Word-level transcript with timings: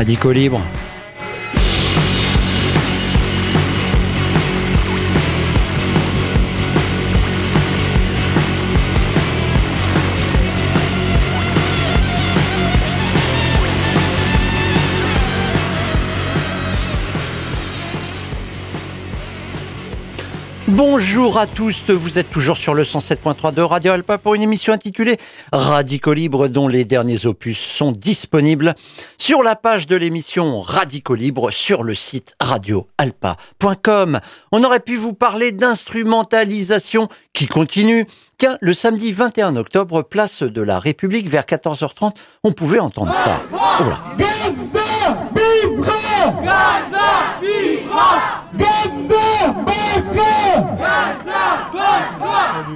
Radicaux 0.00 0.32
Libre. 0.32 0.62
Bonjour 20.82 21.36
à 21.36 21.46
tous, 21.46 21.90
vous 21.90 22.18
êtes 22.18 22.30
toujours 22.30 22.56
sur 22.56 22.72
le 22.72 22.84
107.3 22.84 23.52
de 23.52 23.60
Radio 23.60 23.92
Alpa 23.92 24.16
pour 24.16 24.34
une 24.34 24.40
émission 24.40 24.72
intitulée 24.72 25.18
Radicaux 25.52 26.14
Libre 26.14 26.48
dont 26.48 26.68
les 26.68 26.86
derniers 26.86 27.26
opus 27.26 27.58
sont 27.58 27.92
disponibles 27.92 28.74
sur 29.18 29.42
la 29.42 29.56
page 29.56 29.86
de 29.86 29.94
l'émission 29.94 30.62
Radicaux 30.62 31.16
Libre 31.16 31.50
sur 31.50 31.82
le 31.82 31.94
site 31.94 32.34
radioalpa.com. 32.40 34.20
On 34.52 34.64
aurait 34.64 34.80
pu 34.80 34.96
vous 34.96 35.12
parler 35.12 35.52
d'instrumentalisation 35.52 37.08
qui 37.34 37.46
continue. 37.46 38.06
Tiens, 38.38 38.56
le 38.62 38.72
samedi 38.72 39.12
21 39.12 39.56
octobre, 39.56 40.00
place 40.00 40.42
de 40.42 40.62
la 40.62 40.78
République 40.78 41.28
vers 41.28 41.44
14h30, 41.44 42.12
on 42.42 42.52
pouvait 42.52 42.80
entendre 42.80 43.14
ça. 43.16 43.42
Oh 43.52 43.84
là. 43.84 44.00
Gaza 44.16 45.28
vivra 45.34 46.42
Gaza 46.42 47.38
vivra 47.42 48.46
Gaza 48.56 49.20
vaincra 50.80 51.89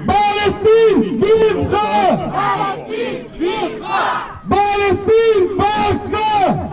Palestine 0.06 1.18
vivra 1.20 2.30
Palestine 2.30 3.26
vivra 3.38 4.40
Palestine 4.48 5.48
vaincra 5.58 6.64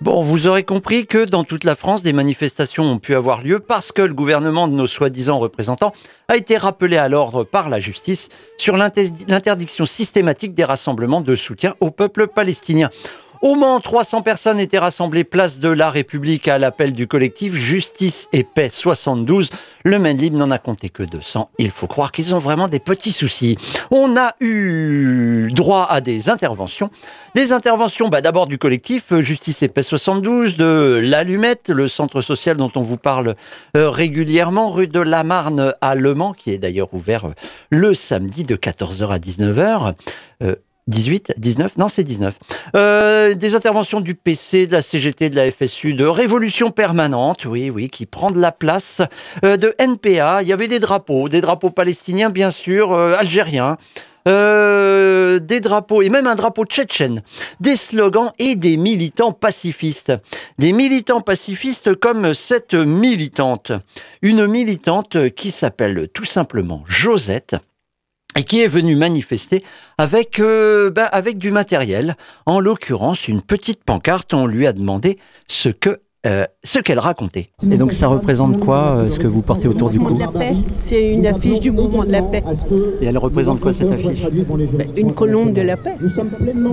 Bon, 0.00 0.22
vous 0.22 0.46
aurez 0.46 0.62
compris 0.62 1.06
que 1.06 1.26
dans 1.26 1.44
toute 1.44 1.64
la 1.64 1.76
France, 1.76 2.02
des 2.02 2.14
manifestations 2.14 2.84
ont 2.84 2.98
pu 2.98 3.14
avoir 3.14 3.42
lieu 3.42 3.60
parce 3.60 3.92
que 3.92 4.00
le 4.00 4.14
gouvernement 4.14 4.66
de 4.66 4.72
nos 4.72 4.86
soi-disant 4.86 5.38
représentants 5.38 5.92
a 6.28 6.36
été 6.36 6.56
rappelé 6.56 6.96
à 6.96 7.10
l'ordre 7.10 7.44
par 7.44 7.68
la 7.68 7.80
justice 7.80 8.30
sur 8.56 8.78
l'interdiction 8.78 9.84
systématique 9.84 10.54
des 10.54 10.64
rassemblements 10.64 11.20
de 11.20 11.36
soutien 11.36 11.74
au 11.80 11.90
peuple 11.90 12.28
palestinien. 12.28 12.88
Au 13.42 13.54
Mans, 13.54 13.80
300 13.80 14.20
personnes 14.20 14.60
étaient 14.60 14.78
rassemblées 14.78 15.24
place 15.24 15.60
de 15.60 15.70
la 15.70 15.88
République 15.88 16.46
à 16.46 16.58
l'appel 16.58 16.92
du 16.92 17.06
collectif 17.06 17.54
Justice 17.54 18.28
et 18.34 18.44
Paix 18.44 18.68
72. 18.68 19.48
Le 19.82 19.98
Maine 19.98 20.18
Libre 20.18 20.36
n'en 20.36 20.50
a 20.50 20.58
compté 20.58 20.90
que 20.90 21.02
200. 21.02 21.48
Il 21.58 21.70
faut 21.70 21.86
croire 21.86 22.12
qu'ils 22.12 22.34
ont 22.34 22.38
vraiment 22.38 22.68
des 22.68 22.80
petits 22.80 23.12
soucis. 23.12 23.56
On 23.90 24.14
a 24.18 24.34
eu 24.40 25.50
droit 25.54 25.86
à 25.88 26.02
des 26.02 26.28
interventions. 26.28 26.90
Des 27.34 27.54
interventions 27.54 28.08
bah, 28.08 28.20
d'abord 28.20 28.46
du 28.46 28.58
collectif 28.58 29.18
Justice 29.20 29.62
et 29.62 29.68
Paix 29.68 29.84
72, 29.84 30.58
de 30.58 31.00
l'Allumette, 31.02 31.70
le 31.70 31.88
centre 31.88 32.20
social 32.20 32.58
dont 32.58 32.72
on 32.76 32.82
vous 32.82 32.98
parle 32.98 33.36
euh, 33.74 33.88
régulièrement, 33.88 34.70
rue 34.70 34.86
de 34.86 35.00
la 35.00 35.22
Marne 35.22 35.72
à 35.80 35.94
Le 35.94 36.12
Mans, 36.12 36.34
qui 36.34 36.50
est 36.50 36.58
d'ailleurs 36.58 36.92
ouvert 36.92 37.24
euh, 37.24 37.32
le 37.70 37.94
samedi 37.94 38.42
de 38.42 38.56
14h 38.56 39.08
à 39.08 39.18
19h. 39.18 39.94
18, 40.90 41.34
19, 41.38 41.78
non 41.78 41.88
c'est 41.88 42.04
19. 42.04 42.36
Euh, 42.76 43.34
des 43.34 43.54
interventions 43.54 44.00
du 44.00 44.14
PC, 44.14 44.66
de 44.66 44.72
la 44.72 44.82
CGT, 44.82 45.30
de 45.30 45.36
la 45.36 45.50
FSU, 45.50 45.94
de 45.94 46.04
Révolution 46.04 46.70
Permanente, 46.70 47.44
oui, 47.44 47.70
oui, 47.70 47.88
qui 47.88 48.06
prend 48.06 48.30
la 48.30 48.52
place, 48.52 49.00
euh, 49.44 49.56
de 49.56 49.74
NPA. 49.78 50.42
Il 50.42 50.48
y 50.48 50.52
avait 50.52 50.68
des 50.68 50.80
drapeaux, 50.80 51.28
des 51.28 51.40
drapeaux 51.40 51.70
palestiniens 51.70 52.30
bien 52.30 52.50
sûr, 52.50 52.92
euh, 52.92 53.16
algériens. 53.16 53.76
des 54.26 55.60
drapeaux 55.60 56.02
et 56.02 56.10
même 56.10 56.26
un 56.26 56.34
drapeau 56.34 56.64
tchétchène, 56.64 57.22
des 57.58 57.74
slogans 57.76 58.32
et 58.38 58.54
des 58.54 58.76
militants 58.76 59.32
pacifistes. 59.32 60.12
Des 60.58 60.72
militants 60.72 61.20
pacifistes 61.20 61.94
comme 61.94 62.34
cette 62.34 62.74
militante. 62.74 63.72
Une 64.22 64.46
militante 64.46 65.30
qui 65.30 65.50
s'appelle 65.50 66.08
tout 66.12 66.26
simplement 66.26 66.84
Josette 66.86 67.56
et 68.36 68.44
qui 68.44 68.60
est 68.60 68.66
venu 68.68 68.96
manifester 68.96 69.64
avec, 69.98 70.38
euh, 70.38 70.90
bah, 70.90 71.06
avec 71.06 71.38
du 71.38 71.50
matériel. 71.50 72.16
En 72.46 72.60
l'occurrence, 72.60 73.28
une 73.28 73.42
petite 73.42 73.84
pancarte. 73.84 74.34
On 74.34 74.46
lui 74.46 74.66
a 74.66 74.72
demandé 74.72 75.18
ce 75.48 75.68
que 75.68 76.00
euh, 76.26 76.44
ce 76.62 76.78
qu'elle 76.78 76.98
racontait. 76.98 77.48
Et 77.70 77.78
donc 77.78 77.94
ça 77.94 78.06
représente 78.06 78.60
quoi, 78.60 78.96
euh, 78.96 79.10
ce 79.10 79.18
que 79.18 79.26
vous 79.26 79.40
portez 79.40 79.68
autour 79.68 79.88
du 79.88 79.98
cou 79.98 80.18
la 80.18 80.28
paix. 80.28 80.54
C'est 80.72 81.14
une 81.14 81.26
affiche 81.26 81.60
du 81.60 81.70
mouvement 81.70 82.04
de 82.04 82.12
la 82.12 82.20
paix. 82.20 82.42
Et 83.00 83.06
elle 83.06 83.16
représente 83.16 83.60
quoi 83.60 83.72
cette 83.72 83.90
affiche? 83.90 84.22
Bah, 84.22 84.84
Une 84.98 85.14
colombe 85.14 85.54
de 85.54 85.62
la 85.62 85.78
paix. 85.78 85.96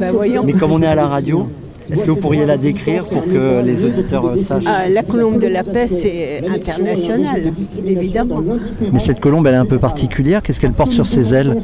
Bah, 0.02 0.12
voyons. 0.12 0.44
Mais 0.44 0.52
comme 0.52 0.74
on 0.74 0.82
est 0.82 0.88
à 0.88 0.96
la 0.96 1.08
radio, 1.08 1.50
est-ce 1.92 2.04
que 2.04 2.12
vous 2.12 2.18
pourriez 2.18 2.46
la 2.46 2.58
décrire 2.58 3.06
pour 3.06 3.24
que 3.26 3.62
les 3.64 3.84
auditeurs 3.84 4.38
sachent 4.38 4.64
ah, 4.66 4.90
La 4.90 5.04
colombe 5.04 5.40
de 5.40 5.48
la 5.48 5.64
paix, 5.64 5.88
c'est 5.88 6.44
international, 6.48 7.54
évidemment. 7.86 8.44
Mais 8.92 9.00
cette 9.00 9.20
colombe, 9.20 9.48
elle 9.48 9.54
est 9.54 9.58
un 9.58 9.66
peu 9.66 9.80
particulière. 9.80 10.42
Qu'est-ce 10.42 10.60
qu'elle 10.60 10.72
porte 10.72 10.92
sur 10.92 11.08
ses 11.08 11.34
ailes 11.34 11.58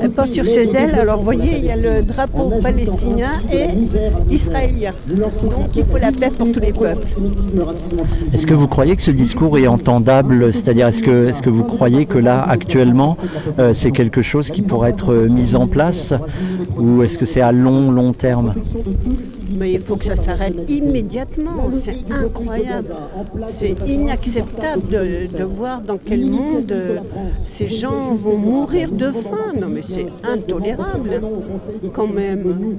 Elle 0.00 0.10
porte 0.10 0.32
sur 0.32 0.44
ses 0.44 0.76
ailes, 0.76 0.94
alors 0.94 1.18
vous 1.18 1.24
voyez, 1.24 1.58
il 1.58 1.64
y 1.64 1.70
a 1.70 1.76
le 1.76 2.02
drapeau 2.02 2.50
palestinien 2.60 3.40
et 3.52 3.66
israélien. 4.32 4.92
Donc 5.08 5.76
il 5.76 5.84
faut 5.84 5.98
la 5.98 6.12
paix 6.12 6.30
pour 6.36 6.50
tous 6.52 6.60
les 6.60 6.72
peuples. 6.72 7.06
Est-ce 8.32 8.46
que 8.46 8.54
vous 8.54 8.68
croyez 8.68 8.96
que 8.96 9.02
ce 9.02 9.10
discours 9.10 9.58
est 9.58 9.66
entendable? 9.66 10.52
C'est-à-dire, 10.52 10.88
est-ce 10.88 11.02
que, 11.02 11.28
est 11.28 11.40
que 11.40 11.50
vous 11.50 11.64
croyez 11.64 12.06
que 12.06 12.18
là, 12.18 12.42
actuellement, 12.42 13.16
euh, 13.58 13.72
c'est 13.72 13.90
quelque 13.90 14.22
chose 14.22 14.50
qui 14.50 14.62
pourrait 14.62 14.90
être 14.90 15.14
mis 15.14 15.54
en 15.54 15.66
place? 15.66 16.14
Ou 16.78 17.02
est-ce 17.02 17.18
que 17.18 17.26
c'est 17.26 17.40
à 17.40 17.52
long, 17.52 17.90
long 17.90 18.12
terme? 18.12 18.54
Mais 19.54 19.72
il 19.72 19.80
faut 19.80 19.96
que 19.96 20.04
ça 20.04 20.16
s'arrête 20.16 20.54
immédiatement. 20.68 21.70
C'est 21.70 22.10
incroyable. 22.10 22.94
C'est 23.46 23.76
inacceptable 23.86 24.88
de, 24.88 25.44
voir 25.44 25.80
dans 25.82 25.98
quel 25.98 26.24
monde 26.24 26.72
euh, 26.72 26.98
ces 27.44 27.68
gens 27.68 28.14
vont 28.14 28.38
mourir 28.38 28.90
de 28.90 29.10
faim. 29.10 29.52
Non, 29.58 29.68
mais 29.68 29.82
c'est 29.82 30.06
intolérable 30.26 31.20
quand 31.92 32.08
même. 32.08 32.76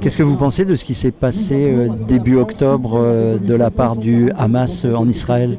Qu'est-ce 0.00 0.16
que 0.16 0.22
vous 0.22 0.36
pensez 0.36 0.64
de 0.64 0.74
ce 0.76 0.84
qui 0.84 0.94
s'est 0.94 1.10
passé 1.10 1.72
euh, 1.72 1.88
début 2.08 2.36
octobre 2.36 2.94
euh, 2.96 3.38
de 3.38 3.54
la 3.54 3.70
part 3.70 3.96
du 3.96 4.30
Hamas 4.36 4.84
en 4.84 5.08
Israël? 5.08 5.58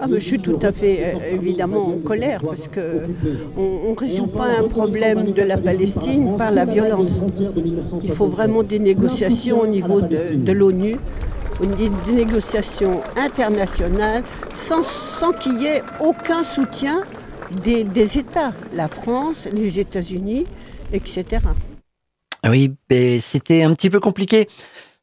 Ah, 0.00 0.06
mais 0.08 0.18
Je 0.18 0.26
suis 0.26 0.38
tout 0.38 0.58
à 0.62 0.72
fait 0.72 1.16
évidemment 1.32 1.88
en 1.88 1.98
colère 1.98 2.40
parce 2.40 2.68
qu'on 2.68 3.90
ne 3.90 3.96
résout 3.98 4.26
pas 4.26 4.48
un 4.58 4.68
problème 4.68 5.32
de 5.32 5.42
la 5.42 5.58
Palestine 5.58 6.36
par 6.36 6.50
la 6.50 6.64
violence. 6.64 7.22
Il 8.02 8.10
faut 8.10 8.26
vraiment 8.26 8.62
des 8.62 8.78
négociations 8.78 9.11
au 9.52 9.66
niveau 9.66 10.00
de, 10.00 10.52
l'ONU, 10.52 10.96
des 11.60 12.12
négociations 12.12 13.00
internationales, 13.16 14.22
sans, 14.54 14.82
sans 14.82 15.32
qu'il 15.32 15.60
y 15.60 15.66
ait 15.66 15.82
aucun 16.00 16.42
soutien 16.42 17.02
des, 17.64 17.84
des 17.84 18.18
États, 18.18 18.52
la 18.74 18.88
France, 18.88 19.48
les 19.52 19.78
États-Unis, 19.78 20.46
etc. 20.92 21.24
Oui, 22.44 22.72
c'était 23.20 23.62
un 23.62 23.72
petit 23.72 23.88
peu 23.88 24.00
compliqué. 24.00 24.48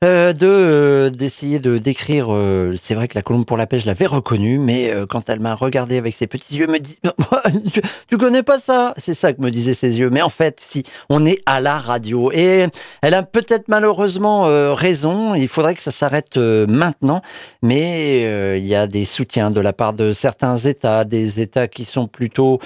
Euh, 0.05 0.31
de 0.31 0.47
euh, 0.47 1.09
d'essayer 1.09 1.59
de 1.59 1.77
décrire. 1.77 2.33
Euh, 2.33 2.73
c'est 2.81 2.93
vrai 2.93 3.09
que 3.09 3.15
la 3.15 3.21
colombe 3.21 3.45
pour 3.45 3.57
la 3.57 3.67
pêche, 3.67 3.81
je 3.81 3.87
l'avais 3.87 4.05
reconnue, 4.05 4.57
mais 4.57 4.93
quand 5.09 5.29
elle 5.29 5.41
m'a 5.41 5.55
regardé 5.55 5.97
avec 5.97 6.15
ses 6.15 6.25
petits 6.25 6.55
yeux, 6.55 6.67
me 6.67 6.79
dit 6.79 6.99
tu, 8.07 8.17
connais 8.17 8.41
pas 8.41 8.59
ça? 8.59 8.93
C'est 8.95 9.13
ça 9.13 9.33
que 9.33 9.41
me 9.41 9.51
disaient 9.51 9.73
ses 9.73 9.99
yeux. 9.99 10.09
Mais 10.09 10.21
en 10.21 10.29
fait, 10.29 10.59
si 10.61 10.83
on 11.09 11.25
est 11.25 11.41
à 11.45 11.59
la 11.59 11.77
radio 11.79 12.31
et 12.31 12.67
elle 13.01 13.13
a 13.13 13.23
peut-être 13.23 13.67
malheureusement 13.67 14.43
raison. 14.73 15.35
Il 15.35 15.49
faudrait 15.49 15.75
que 15.75 15.81
ça 15.81 15.91
s'arrête 15.91 16.37
maintenant, 16.37 17.21
mais 17.61 18.57
il 18.57 18.65
y 18.65 18.75
a 18.75 18.87
des 18.87 19.03
soutiens 19.03 19.51
de 19.51 19.59
la 19.59 19.73
part 19.73 19.91
de 19.91 20.13
certains 20.13 20.55
États, 20.55 21.03
des 21.03 21.41
États 21.41 21.67
qui 21.67 21.83
sont 21.83 22.07
plutôt 22.07 22.59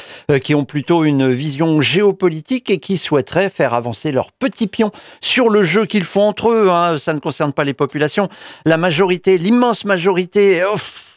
qui 0.44 0.53
ont 0.53 0.65
plutôt 0.65 1.03
une 1.03 1.31
vision 1.31 1.81
géopolitique 1.81 2.69
et 2.69 2.79
qui 2.79 2.97
souhaiteraient 2.97 3.50
faire 3.50 3.74
avancer 3.74 4.12
leurs 4.12 4.31
petits 4.33 4.68
pions 4.68 4.91
sur 5.21 5.50
le 5.50 5.63
jeu 5.63 5.88
qu'ils 5.88 6.03
font 6.03 6.24
entre 6.24 6.50
eux. 6.51 6.69
Hein. 6.69 6.97
Ça 7.00 7.13
concerne 7.23 7.53
pas 7.53 7.63
les 7.63 7.73
populations. 7.73 8.29
La 8.65 8.77
majorité, 8.77 9.37
l'immense 9.37 9.85
majorité, 9.85 10.63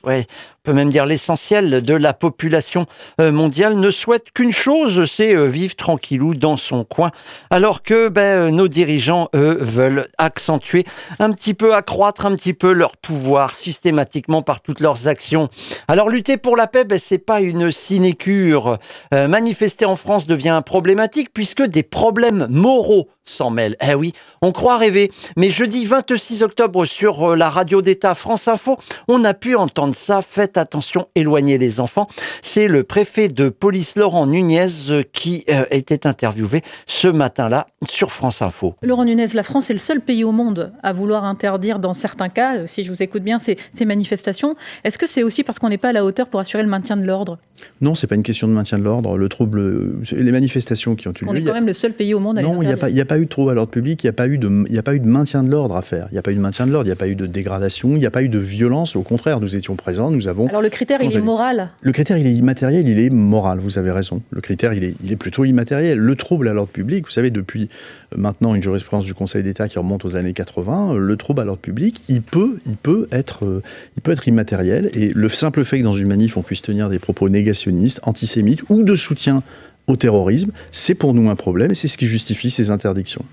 ouais, 0.06 0.26
peut 0.66 0.72
même 0.72 0.90
dire 0.90 1.06
l'essentiel 1.06 1.80
de 1.80 1.94
la 1.94 2.12
population 2.12 2.86
euh, 3.20 3.30
mondiale 3.30 3.76
ne 3.76 3.92
souhaite 3.92 4.32
qu'une 4.34 4.52
chose, 4.52 5.04
c'est 5.08 5.32
euh, 5.32 5.44
vivre 5.44 5.76
tranquillou 5.76 6.34
dans 6.34 6.56
son 6.56 6.82
coin, 6.82 7.12
alors 7.50 7.84
que 7.84 8.08
ben, 8.08 8.20
euh, 8.20 8.50
nos 8.50 8.66
dirigeants, 8.66 9.28
eux, 9.36 9.58
veulent 9.60 10.08
accentuer 10.18 10.84
un 11.20 11.30
petit 11.30 11.54
peu, 11.54 11.72
accroître 11.76 12.26
un 12.26 12.34
petit 12.34 12.52
peu 12.52 12.72
leur 12.72 12.96
pouvoir 12.96 13.54
systématiquement 13.54 14.42
par 14.42 14.60
toutes 14.60 14.80
leurs 14.80 15.06
actions. 15.06 15.48
Alors 15.86 16.08
lutter 16.08 16.36
pour 16.36 16.56
la 16.56 16.66
paix, 16.66 16.84
ben, 16.84 16.98
c'est 16.98 17.18
pas 17.18 17.40
une 17.40 17.70
sinécure. 17.70 18.78
manifester 19.12 19.84
en 19.84 19.94
France 19.94 20.26
devient 20.26 20.60
problématique 20.64 21.30
puisque 21.32 21.62
des 21.62 21.84
problèmes 21.84 22.48
moraux 22.50 23.08
s'en 23.24 23.50
mêlent. 23.50 23.76
Eh 23.86 23.94
oui, 23.94 24.12
on 24.42 24.52
croit 24.52 24.78
rêver. 24.78 25.12
Mais 25.36 25.50
jeudi 25.50 25.84
26 25.84 26.42
octobre 26.42 26.86
sur 26.86 27.36
la 27.36 27.50
radio 27.50 27.82
d'État 27.82 28.14
France 28.14 28.48
Info, 28.48 28.78
on 29.08 29.24
a 29.24 29.34
pu 29.34 29.54
entendre 29.56 29.94
ça, 29.96 30.22
faites 30.22 30.56
attention, 30.56 31.08
éloignez 31.14 31.58
les 31.58 31.80
enfants. 31.80 32.06
C'est 32.42 32.68
le 32.68 32.84
préfet 32.84 33.28
de 33.28 33.48
police 33.48 33.96
Laurent 33.96 34.26
Nunez 34.26 34.66
qui 35.12 35.44
était 35.70 36.06
interviewé 36.06 36.62
ce 36.86 37.08
matin-là 37.08 37.66
sur 37.88 38.12
France 38.12 38.42
Info. 38.42 38.74
Laurent 38.82 39.04
Nunez, 39.04 39.26
la 39.34 39.42
France 39.42 39.70
est 39.70 39.74
le 39.74 39.78
seul 39.78 40.00
pays 40.00 40.24
au 40.24 40.32
monde 40.32 40.72
à 40.82 40.92
vouloir 40.92 41.24
interdire 41.24 41.78
dans 41.78 41.94
certains 41.94 42.28
cas, 42.28 42.66
si 42.66 42.84
je 42.84 42.90
vous 42.92 43.02
écoute 43.02 43.22
bien, 43.22 43.38
ces, 43.38 43.56
ces 43.72 43.84
manifestations. 43.84 44.54
Est-ce 44.84 44.98
que 44.98 45.06
c'est 45.06 45.22
aussi 45.22 45.42
parce 45.42 45.58
qu'on 45.58 45.68
n'est 45.68 45.78
pas 45.78 45.88
à 45.88 45.92
la 45.92 46.04
hauteur 46.04 46.28
pour 46.28 46.40
assurer 46.40 46.62
le 46.62 46.68
maintien 46.68 46.96
de 46.96 47.04
l'ordre? 47.04 47.38
Non, 47.80 47.94
c'est 47.94 48.06
pas 48.06 48.14
une 48.14 48.22
question 48.22 48.48
de 48.48 48.52
maintien 48.52 48.78
de 48.78 48.84
l'ordre. 48.84 49.16
Le 49.16 49.28
trouble, 49.28 50.02
les 50.12 50.32
manifestations 50.32 50.94
qui 50.94 51.08
ont 51.08 51.12
eu 51.12 51.24
lieu. 51.24 51.30
On 51.30 51.34
est 51.34 51.42
quand 51.42 51.54
même 51.54 51.66
le 51.66 51.72
seul 51.72 51.92
pays 51.92 52.14
au 52.14 52.20
monde 52.20 52.38
à 52.38 52.42
Non, 52.42 52.60
il 52.60 52.66
n'y 52.66 52.72
a, 52.72 52.76
pas, 52.76 52.88
a 52.88 53.04
pas 53.04 53.18
eu 53.18 53.24
de 53.24 53.30
trouble 53.30 53.50
à 53.50 53.54
l'ordre 53.54 53.70
public, 53.70 54.02
il 54.04 54.06
n'y 54.06 54.10
a, 54.10 54.12
pas 54.12 54.28
eu 54.28 54.38
de, 54.38 54.78
a 54.78 54.82
pas 54.82 54.94
eu 54.94 55.00
de 55.00 55.06
maintien 55.06 55.42
de 55.42 55.50
l'ordre 55.50 55.76
à 55.76 55.82
faire. 55.82 56.08
Il 56.10 56.14
n'y 56.14 56.18
a 56.18 56.22
pas 56.22 56.32
eu 56.32 56.34
de 56.34 56.40
maintien 56.40 56.66
de 56.66 56.72
l'ordre, 56.72 56.86
il 56.86 56.90
n'y 56.90 56.92
a 56.92 56.96
pas 56.96 57.08
eu 57.08 57.14
de 57.14 57.26
dégradation, 57.26 57.90
il 57.90 57.98
n'y 57.98 58.06
a 58.06 58.10
pas 58.10 58.22
eu 58.22 58.28
de 58.28 58.38
violence. 58.38 58.96
Au 58.96 59.02
contraire, 59.02 59.40
nous 59.40 59.56
étions 59.56 59.74
présents, 59.86 60.10
nous 60.10 60.26
avons. 60.26 60.48
Alors 60.48 60.62
le 60.62 60.68
critère, 60.68 61.00
il 61.00 61.16
est 61.16 61.20
moral 61.20 61.70
Le 61.80 61.92
critère, 61.92 62.18
il 62.18 62.26
est 62.26 62.32
immatériel, 62.32 62.88
il 62.88 62.98
est 62.98 63.10
moral, 63.10 63.60
vous 63.60 63.78
avez 63.78 63.92
raison. 63.92 64.20
Le 64.30 64.40
critère, 64.40 64.72
il 64.72 64.82
est, 64.82 64.96
il 65.04 65.12
est 65.12 65.16
plutôt 65.16 65.44
immatériel. 65.44 65.96
Le 65.96 66.16
trouble 66.16 66.48
à 66.48 66.52
l'ordre 66.52 66.72
public, 66.72 67.04
vous 67.04 67.12
savez, 67.12 67.30
depuis 67.30 67.68
maintenant 68.16 68.56
une 68.56 68.62
jurisprudence 68.64 69.04
du 69.04 69.14
Conseil 69.14 69.44
d'État 69.44 69.68
qui 69.68 69.78
remonte 69.78 70.04
aux 70.04 70.16
années 70.16 70.32
80, 70.32 70.96
le 70.96 71.16
trouble 71.16 71.40
à 71.40 71.44
l'ordre 71.44 71.60
public, 71.60 72.02
il 72.08 72.20
peut, 72.20 72.58
il, 72.66 72.76
peut 72.76 73.06
être, 73.12 73.62
il 73.96 74.02
peut 74.02 74.10
être 74.10 74.26
immatériel. 74.26 74.90
Et 74.94 75.12
le 75.14 75.28
simple 75.28 75.64
fait 75.64 75.78
que 75.78 75.84
dans 75.84 75.92
une 75.92 76.08
manif, 76.08 76.36
on 76.36 76.42
puisse 76.42 76.62
tenir 76.62 76.88
des 76.88 76.98
propos 76.98 77.28
négationnistes, 77.28 78.00
antisémites 78.02 78.68
ou 78.68 78.82
de 78.82 78.96
soutien 78.96 79.44
au 79.86 79.94
terrorisme, 79.94 80.50
c'est 80.72 80.96
pour 80.96 81.14
nous 81.14 81.30
un 81.30 81.36
problème 81.36 81.70
et 81.70 81.76
c'est 81.76 81.86
ce 81.86 81.96
qui 81.96 82.06
justifie 82.06 82.50
ces 82.50 82.72
interdictions. 82.72 83.24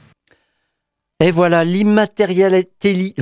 Et 1.20 1.32
voilà 1.32 1.64
l'immatérialité 1.64 3.14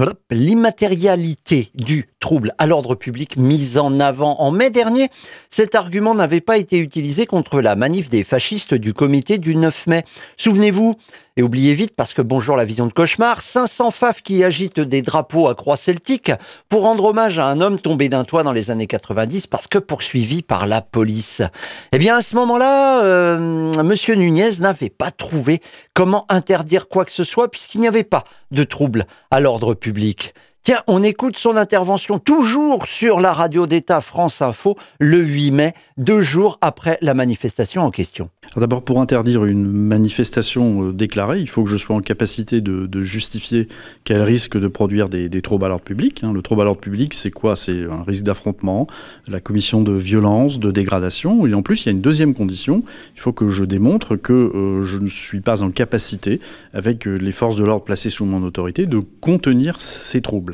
du 1.76 2.06
trouble 2.20 2.56
à 2.58 2.66
l'ordre 2.66 2.96
public 2.96 3.38
mise 3.38 3.78
en 3.78 4.00
avant 4.00 4.40
en 4.40 4.50
mai 4.50 4.72
dernier. 4.72 5.10
Cet 5.50 5.76
argument 5.76 6.16
n'avait 6.16 6.42
pas 6.42 6.58
été 6.58 6.80
utilisé 6.80 7.28
contre 7.28 7.62
la 7.62 7.76
manif 7.76 8.10
des 8.10 8.24
fascistes 8.24 8.74
du 8.74 8.94
comité 8.94 9.38
du 9.38 9.56
9 9.56 9.88
mai. 9.88 10.04
Souvenez-vous, 10.38 10.96
et 11.42 11.44
oubliez 11.44 11.74
vite, 11.74 11.96
parce 11.96 12.14
que 12.14 12.22
bonjour 12.22 12.56
la 12.56 12.66
vision 12.66 12.86
de 12.86 12.94
cauchemar, 12.94 13.42
500 13.42 13.90
faf 13.90 14.22
qui 14.22 14.44
agitent 14.44 14.80
des 14.80 15.02
drapeaux 15.02 15.48
à 15.48 15.56
croix 15.56 15.76
celtique 15.76 16.32
pour 16.70 16.84
rendre 16.84 17.06
hommage 17.06 17.40
à 17.40 17.48
un 17.48 17.62
homme 17.62 17.80
tombé 17.80 18.10
d'un 18.10 18.26
toit 18.26 18.44
dans 18.44 18.52
les 18.52 18.70
années 18.70 18.86
90 18.86 19.48
parce 19.48 19.66
que 19.66 19.80
poursuivi 19.80 20.44
par 20.44 20.68
la 20.68 20.84
police. 20.84 21.42
Eh 21.94 21.98
bien, 21.98 22.18
à 22.18 22.22
ce 22.22 22.36
moment-là, 22.36 23.02
euh, 23.02 23.74
Monsieur 23.84 24.14
Nunez 24.14 24.52
n'avait 24.60 24.92
pas 24.92 25.10
trouvé 25.10 25.64
comment 25.96 26.28
interdire 26.30 26.88
quoi 26.88 27.06
que 27.06 27.12
ce 27.12 27.24
soit 27.24 27.50
puisqu'il 27.50 27.82
n'y 27.82 27.88
avait 27.88 28.04
pas 28.04 28.24
de 28.52 28.64
trouble 28.64 29.08
à 29.32 29.40
l'ordre 29.40 29.74
public. 29.74 30.36
Tiens, 30.64 30.84
on 30.86 31.02
écoute 31.02 31.40
son 31.40 31.58
intervention 31.58 32.20
toujours 32.20 32.86
sur 32.86 33.20
la 33.20 33.34
radio 33.34 33.66
d'État 33.66 34.00
France 34.00 34.44
Info 34.44 34.78
le 35.00 35.18
8 35.18 35.50
mai, 35.50 35.74
deux 35.98 36.22
jours 36.22 36.60
après 36.62 37.00
la 37.02 37.16
manifestation 37.16 37.82
en 37.82 37.90
question. 37.90 38.30
D'abord, 38.56 38.84
pour 38.84 39.02
interdire 39.02 39.46
une 39.46 39.66
manifestation 39.66 40.90
euh, 40.90 40.94
déclarée, 40.94 41.40
il 41.40 41.50
faut 41.50 41.64
que 41.64 41.70
je 41.70 41.78
sois 41.78 41.96
en 41.96 42.02
capacité 42.02 42.62
de, 42.62 43.02
justifier 43.02 43.70
qu'elle 44.04 44.22
risque 44.22 44.56
de 44.60 44.68
produire 44.68 45.08
des, 45.10 45.30
troubles 45.42 45.66
à 45.66 45.70
l'ordre 45.70 45.84
public. 45.84 46.22
Hein. 46.24 46.32
Le 46.34 46.42
trouble 46.44 46.62
à 46.62 46.66
l'ordre 46.66 46.82
public, 46.82 47.16
c'est 47.16 47.32
quoi? 47.32 47.56
C'est 47.56 47.86
un 47.86 48.04
risque 48.04 48.24
d'affrontement, 48.24 48.86
la 49.28 49.40
commission 49.40 49.82
de 49.82 49.94
violence, 49.94 50.60
de 50.60 50.70
dégradation. 50.70 51.48
Et 51.48 51.54
en 51.56 51.64
plus, 51.64 51.84
il 51.84 51.86
y 51.88 51.90
a 51.90 51.94
une 51.94 52.02
deuxième 52.02 52.36
condition. 52.36 52.84
Il 53.16 53.22
faut 53.22 53.32
que 53.32 53.48
je 53.48 53.64
démontre 53.64 54.16
que 54.16 54.34
euh, 54.34 54.84
je 54.84 54.98
ne 54.98 55.10
suis 55.10 55.40
pas 55.40 55.64
en 55.64 55.72
capacité, 55.72 56.40
avec 56.74 57.08
euh, 57.08 57.16
les 57.16 57.32
forces 57.32 57.56
de 57.56 57.64
l'ordre 57.64 57.86
placées 57.86 58.10
sous 58.12 58.26
mon 58.26 58.44
autorité, 58.44 58.86
de 58.86 59.00
contenir 59.22 59.82
ces 59.82 60.22
troubles. 60.22 60.51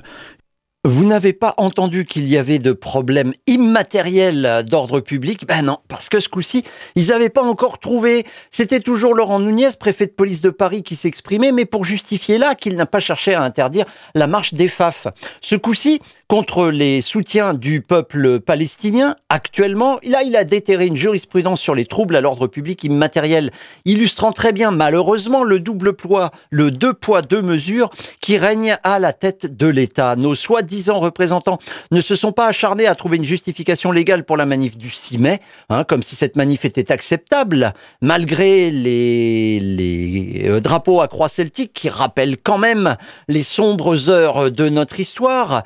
Vous 0.86 1.06
n'avez 1.06 1.34
pas 1.34 1.54
entendu 1.58 2.06
qu'il 2.06 2.30
y 2.30 2.38
avait 2.38 2.60
de 2.60 2.72
problèmes 2.72 3.34
immatériels 3.46 4.64
d'ordre 4.66 5.02
public? 5.02 5.46
Ben 5.46 5.62
non, 5.62 5.80
parce 5.90 6.08
que 6.08 6.22
ce 6.22 6.30
coup-ci, 6.30 6.64
ils 6.96 7.08
n'avaient 7.08 7.30
pas 7.30 7.44
encore 7.44 7.80
trouvé. 7.80 8.26
C'était 8.52 8.80
toujours 8.80 9.14
Laurent 9.14 9.42
Nunez, 9.42 9.72
préfet 9.78 10.06
de 10.06 10.12
police 10.12 10.40
de 10.40 10.50
Paris, 10.50 10.84
qui 10.84 10.96
s'exprimait, 10.96 11.52
mais 11.52 11.66
pour 11.66 11.84
justifier 11.84 12.38
là 12.38 12.56
qu'il 12.56 12.78
n'a 12.78 12.86
pas 12.86 13.02
cherché 13.02 13.34
à 13.34 13.42
interdire 13.42 13.84
la 14.16 14.28
marche 14.28 14.54
des 14.54 14.70
FAF. 14.70 15.08
Ce 15.42 15.56
coup-ci, 15.56 16.00
contre 16.28 16.68
les 16.68 17.00
soutiens 17.00 17.54
du 17.54 17.82
peuple 17.82 18.42
palestinien. 18.42 19.16
Actuellement, 19.30 19.98
là, 20.04 20.24
il 20.24 20.36
a 20.36 20.44
déterré 20.44 20.86
une 20.86 20.98
jurisprudence 20.98 21.62
sur 21.62 21.74
les 21.74 21.86
troubles 21.86 22.18
à 22.18 22.22
l'ordre 22.22 22.48
public 22.48 22.84
immatériel, 22.84 23.52
illustrant 23.86 24.34
très 24.34 24.52
bien, 24.52 24.72
malheureusement, 24.72 25.46
le 25.46 25.62
double 25.62 25.94
poids, 25.94 26.32
le 26.50 26.70
deux 26.70 26.94
poids, 26.94 27.22
deux 27.22 27.42
mesures 27.42 27.90
qui 28.20 28.38
règne 28.38 28.78
à 28.84 29.00
la 29.00 29.14
tête 29.14 29.56
de 29.56 29.68
l'État. 29.68 30.18
Nos 30.18 30.36
soi-disant 30.36 31.00
représentants 31.00 31.60
ne 31.92 32.02
se 32.02 32.18
sont 32.18 32.34
pas 32.34 32.48
acharnés 32.48 32.88
à 32.88 32.96
trouver 32.96 33.18
une 33.18 33.24
justification 33.24 33.94
légale 33.94 34.26
pour 34.26 34.36
la 34.36 34.46
manif 34.46 34.78
du 34.78 34.90
6 34.90 35.20
mai, 35.20 35.40
hein, 35.70 35.86
comme 35.86 36.04
si 36.04 36.18
cette 36.18 36.36
manif 36.36 36.66
était 36.66 36.92
acceptable, 36.92 37.74
malgré 38.02 38.70
les, 38.70 40.44
euh, 40.46 40.60
drapeaux 40.60 41.00
à 41.00 41.08
croix 41.08 41.30
celtique 41.30 41.72
qui 41.72 41.88
rappellent 41.88 42.38
quand 42.38 42.58
même 42.58 42.98
les 43.30 43.44
sombres 43.44 44.10
heures 44.10 44.52
de 44.52 44.68
notre 44.68 45.00
histoire, 45.00 45.64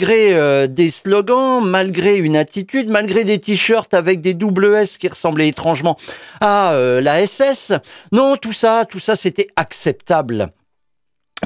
euh, 0.00 0.66
des 0.66 0.90
slogans, 0.90 1.64
malgré 1.64 2.16
une 2.18 2.36
attitude, 2.36 2.88
malgré 2.88 3.24
des 3.24 3.38
t-shirts 3.38 3.94
avec 3.94 4.20
des 4.20 4.34
double 4.34 4.74
S 4.74 4.98
qui 4.98 5.08
ressemblaient 5.08 5.48
étrangement 5.48 5.96
à 6.40 6.72
euh, 6.72 7.00
la 7.00 7.26
SS. 7.26 7.72
Non, 8.12 8.36
tout 8.36 8.52
ça, 8.52 8.84
tout 8.88 8.98
ça, 8.98 9.16
c'était 9.16 9.48
acceptable. 9.56 10.52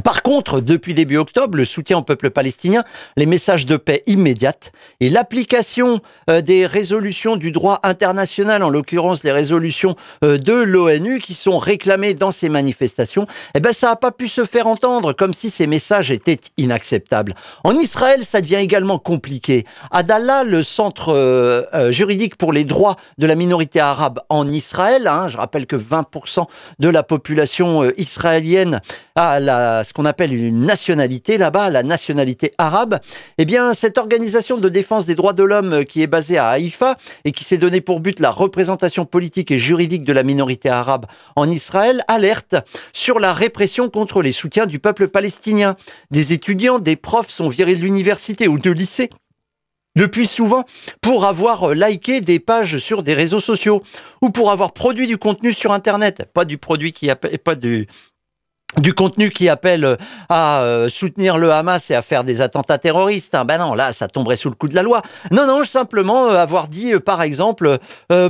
Par 0.04 0.22
contre, 0.22 0.60
depuis 0.60 0.92
début 0.92 1.16
octobre, 1.16 1.56
le 1.56 1.64
soutien 1.64 1.98
au 1.98 2.02
peuple 2.02 2.28
palestinien, 2.30 2.84
les 3.16 3.24
messages 3.24 3.64
de 3.64 3.76
paix 3.76 4.02
immédiates 4.06 4.72
et 5.00 5.08
l'application 5.08 6.00
euh, 6.28 6.42
des 6.42 6.66
résolutions 6.66 7.36
du 7.36 7.50
droit 7.50 7.80
international, 7.82 8.62
en 8.62 8.68
l'occurrence 8.68 9.24
les 9.24 9.32
résolutions 9.32 9.96
euh, 10.22 10.36
de 10.36 10.52
l'ONU 10.52 11.18
qui 11.18 11.32
sont 11.32 11.58
réclamées 11.58 12.12
dans 12.12 12.30
ces 12.30 12.50
manifestations, 12.50 13.26
eh 13.54 13.60
ben 13.60 13.72
ça 13.72 13.88
n'a 13.88 13.96
pas 13.96 14.12
pu 14.12 14.28
se 14.28 14.44
faire 14.44 14.66
entendre 14.66 15.14
comme 15.14 15.32
si 15.32 15.48
ces 15.48 15.66
messages 15.66 16.10
étaient 16.10 16.40
inacceptables. 16.58 17.34
En 17.64 17.72
Israël, 17.72 18.24
ça 18.24 18.42
devient 18.42 18.56
également 18.56 18.98
compliqué. 18.98 19.64
Adallah, 19.90 20.44
le 20.44 20.62
centre 20.62 21.08
euh, 21.14 21.90
juridique 21.90 22.36
pour 22.36 22.52
les 22.52 22.64
droits 22.64 22.96
de 23.16 23.26
la 23.26 23.34
minorité 23.34 23.80
arabe 23.80 24.20
en 24.28 24.46
Israël, 24.46 25.06
hein, 25.06 25.28
je 25.28 25.38
rappelle 25.38 25.66
que 25.66 25.76
20% 25.76 26.44
de 26.80 26.88
la 26.90 27.02
population 27.02 27.90
israélienne 27.96 28.82
a 29.14 29.40
la 29.40 29.84
ce 29.86 29.92
qu'on 29.92 30.04
appelle 30.04 30.34
une 30.34 30.66
nationalité 30.66 31.38
là-bas, 31.38 31.70
la 31.70 31.82
nationalité 31.82 32.52
arabe, 32.58 32.98
eh 33.38 33.44
bien, 33.44 33.72
cette 33.72 33.98
organisation 33.98 34.58
de 34.58 34.68
défense 34.68 35.06
des 35.06 35.14
droits 35.14 35.32
de 35.32 35.42
l'homme 35.42 35.72
euh, 35.72 35.82
qui 35.84 36.02
est 36.02 36.06
basée 36.06 36.38
à 36.38 36.48
Haïfa 36.48 36.96
et 37.24 37.32
qui 37.32 37.44
s'est 37.44 37.56
donné 37.56 37.80
pour 37.80 38.00
but 38.00 38.20
la 38.20 38.30
représentation 38.30 39.06
politique 39.06 39.50
et 39.50 39.58
juridique 39.58 40.04
de 40.04 40.12
la 40.12 40.22
minorité 40.22 40.68
arabe 40.68 41.06
en 41.36 41.48
Israël 41.48 42.02
alerte 42.08 42.56
sur 42.92 43.20
la 43.20 43.32
répression 43.32 43.88
contre 43.88 44.22
les 44.22 44.32
soutiens 44.32 44.66
du 44.66 44.78
peuple 44.78 45.08
palestinien. 45.08 45.76
Des 46.10 46.32
étudiants, 46.32 46.78
des 46.78 46.96
profs 46.96 47.30
sont 47.30 47.48
virés 47.48 47.76
de 47.76 47.82
l'université 47.82 48.48
ou 48.48 48.58
de 48.58 48.70
lycée 48.70 49.10
le 49.96 50.08
plus 50.08 50.30
souvent 50.30 50.64
pour 51.00 51.24
avoir 51.24 51.70
euh, 51.70 51.74
liké 51.74 52.20
des 52.20 52.38
pages 52.38 52.78
sur 52.78 53.02
des 53.02 53.14
réseaux 53.14 53.40
sociaux 53.40 53.82
ou 54.22 54.30
pour 54.30 54.50
avoir 54.50 54.72
produit 54.72 55.06
du 55.06 55.16
contenu 55.16 55.52
sur 55.52 55.72
Internet, 55.72 56.28
pas 56.32 56.44
du 56.44 56.58
produit 56.58 56.92
qui 56.92 57.08
appelle, 57.10 57.38
pas 57.38 57.54
du 57.54 57.88
du 58.78 58.92
contenu 58.94 59.30
qui 59.30 59.48
appelle 59.48 59.84
euh, 59.84 59.96
à 60.28 60.60
euh, 60.60 60.88
soutenir 60.88 61.38
le 61.38 61.50
Hamas 61.52 61.90
et 61.90 61.94
à 61.94 62.02
faire 62.02 62.24
des 62.24 62.40
attentats 62.40 62.78
terroristes. 62.78 63.34
Hein. 63.34 63.44
Ben 63.44 63.58
non, 63.58 63.74
là, 63.74 63.92
ça 63.92 64.08
tomberait 64.08 64.36
sous 64.36 64.50
le 64.50 64.54
coup 64.54 64.68
de 64.68 64.74
la 64.74 64.82
loi. 64.82 65.02
Non, 65.30 65.46
non, 65.46 65.64
simplement 65.64 66.26
euh, 66.26 66.36
avoir 66.36 66.68
dit, 66.68 66.92
par 67.04 67.22
exemple, 67.22 67.78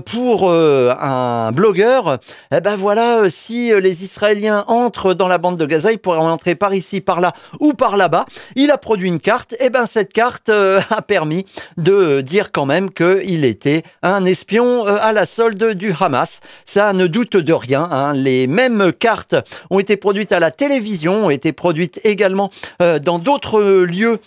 pour 0.04 0.50
un 0.50 1.52
blogueur, 1.52 2.18
eh 2.54 2.60
ben 2.60 2.76
voilà, 2.76 3.28
si 3.30 3.72
les 3.80 4.04
Israéliens 4.04 4.64
entrent 4.68 5.14
dans 5.14 5.28
la 5.28 5.38
bande 5.38 5.56
de 5.56 5.66
Gaza, 5.66 5.92
ils 5.92 5.98
pourraient 5.98 6.18
entrer 6.18 6.54
par 6.54 6.74
ici, 6.74 7.00
par 7.00 7.20
là 7.20 7.32
ou 7.60 7.72
par 7.72 7.96
là-bas. 7.96 8.26
Il 8.54 8.70
a 8.70 8.78
produit 8.78 9.08
une 9.08 9.20
carte, 9.20 9.52
et 9.54 9.66
eh 9.66 9.70
ben 9.70 9.86
cette 9.86 10.12
carte 10.12 10.48
a 10.48 11.02
permis 11.02 11.46
de 11.76 12.20
dire 12.20 12.52
quand 12.52 12.66
même 12.66 12.90
qu'il 12.90 13.44
était 13.44 13.82
un 14.02 14.24
espion 14.24 14.86
à 14.86 15.12
la 15.12 15.26
solde 15.26 15.72
du 15.74 15.92
Hamas. 15.98 16.40
Ça 16.64 16.92
ne 16.92 17.06
doute 17.06 17.36
de 17.36 17.52
rien. 17.52 17.88
Hein. 17.90 18.12
Les 18.12 18.46
mêmes 18.46 18.92
cartes 18.92 19.36
ont 19.70 19.78
été 19.78 19.96
produites 19.96 20.32
la 20.40 20.50
télévision, 20.50 21.26
ont 21.26 21.30
été 21.30 21.52
produites 21.52 22.00
également 22.04 22.50
euh, 22.82 22.98
dans 22.98 23.18
d'autres 23.18 23.60
lieux 23.62 24.20